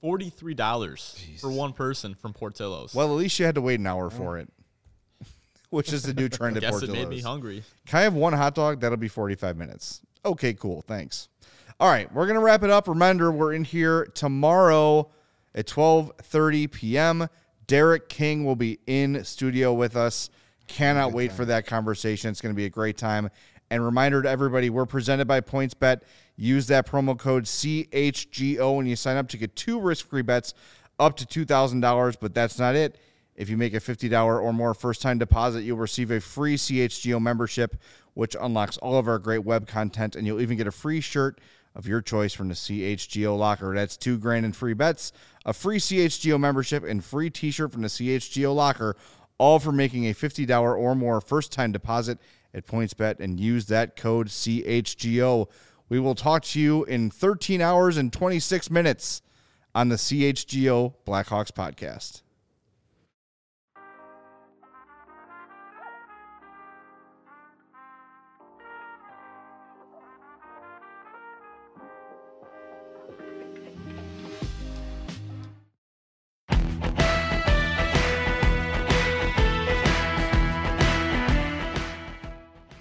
[0.00, 2.94] Forty-three dollars for one person from Portillo's.
[2.94, 4.52] Well, at least you had to wait an hour for it,
[5.70, 6.96] which is the new trend I at guess Portillo's.
[6.98, 7.62] it made me hungry.
[7.86, 8.80] Can I have one hot dog?
[8.80, 10.02] That'll be 45 minutes.
[10.24, 10.82] Okay, cool.
[10.82, 11.28] Thanks.
[11.80, 12.86] All right, we're going to wrap it up.
[12.86, 15.10] Reminder, we're in here tomorrow
[15.54, 17.28] at 12:30 p.m.
[17.66, 20.28] Derek King will be in studio with us.
[20.66, 22.30] Cannot wait for that conversation.
[22.30, 23.30] It's going to be a great time.
[23.70, 26.02] And reminder to everybody, we're presented by PointsBet.
[26.36, 30.54] Use that promo code CHGO when you sign up to get two risk-free bets
[30.98, 32.98] up to $2,000, but that's not it.
[33.36, 37.20] If you make a $50 or more first time deposit, you'll receive a free CHGO
[37.20, 37.76] membership,
[38.14, 41.40] which unlocks all of our great web content, and you'll even get a free shirt
[41.74, 43.74] of your choice from the CHGO locker.
[43.74, 45.12] That's two grand in free bets,
[45.44, 48.96] a free CHGO membership, and free t shirt from the CHGO locker,
[49.38, 52.18] all for making a $50 or more first time deposit
[52.54, 55.48] at PointsBet and use that code CHGO.
[55.88, 59.22] We will talk to you in 13 hours and 26 minutes
[59.74, 62.22] on the CHGO Blackhawks podcast.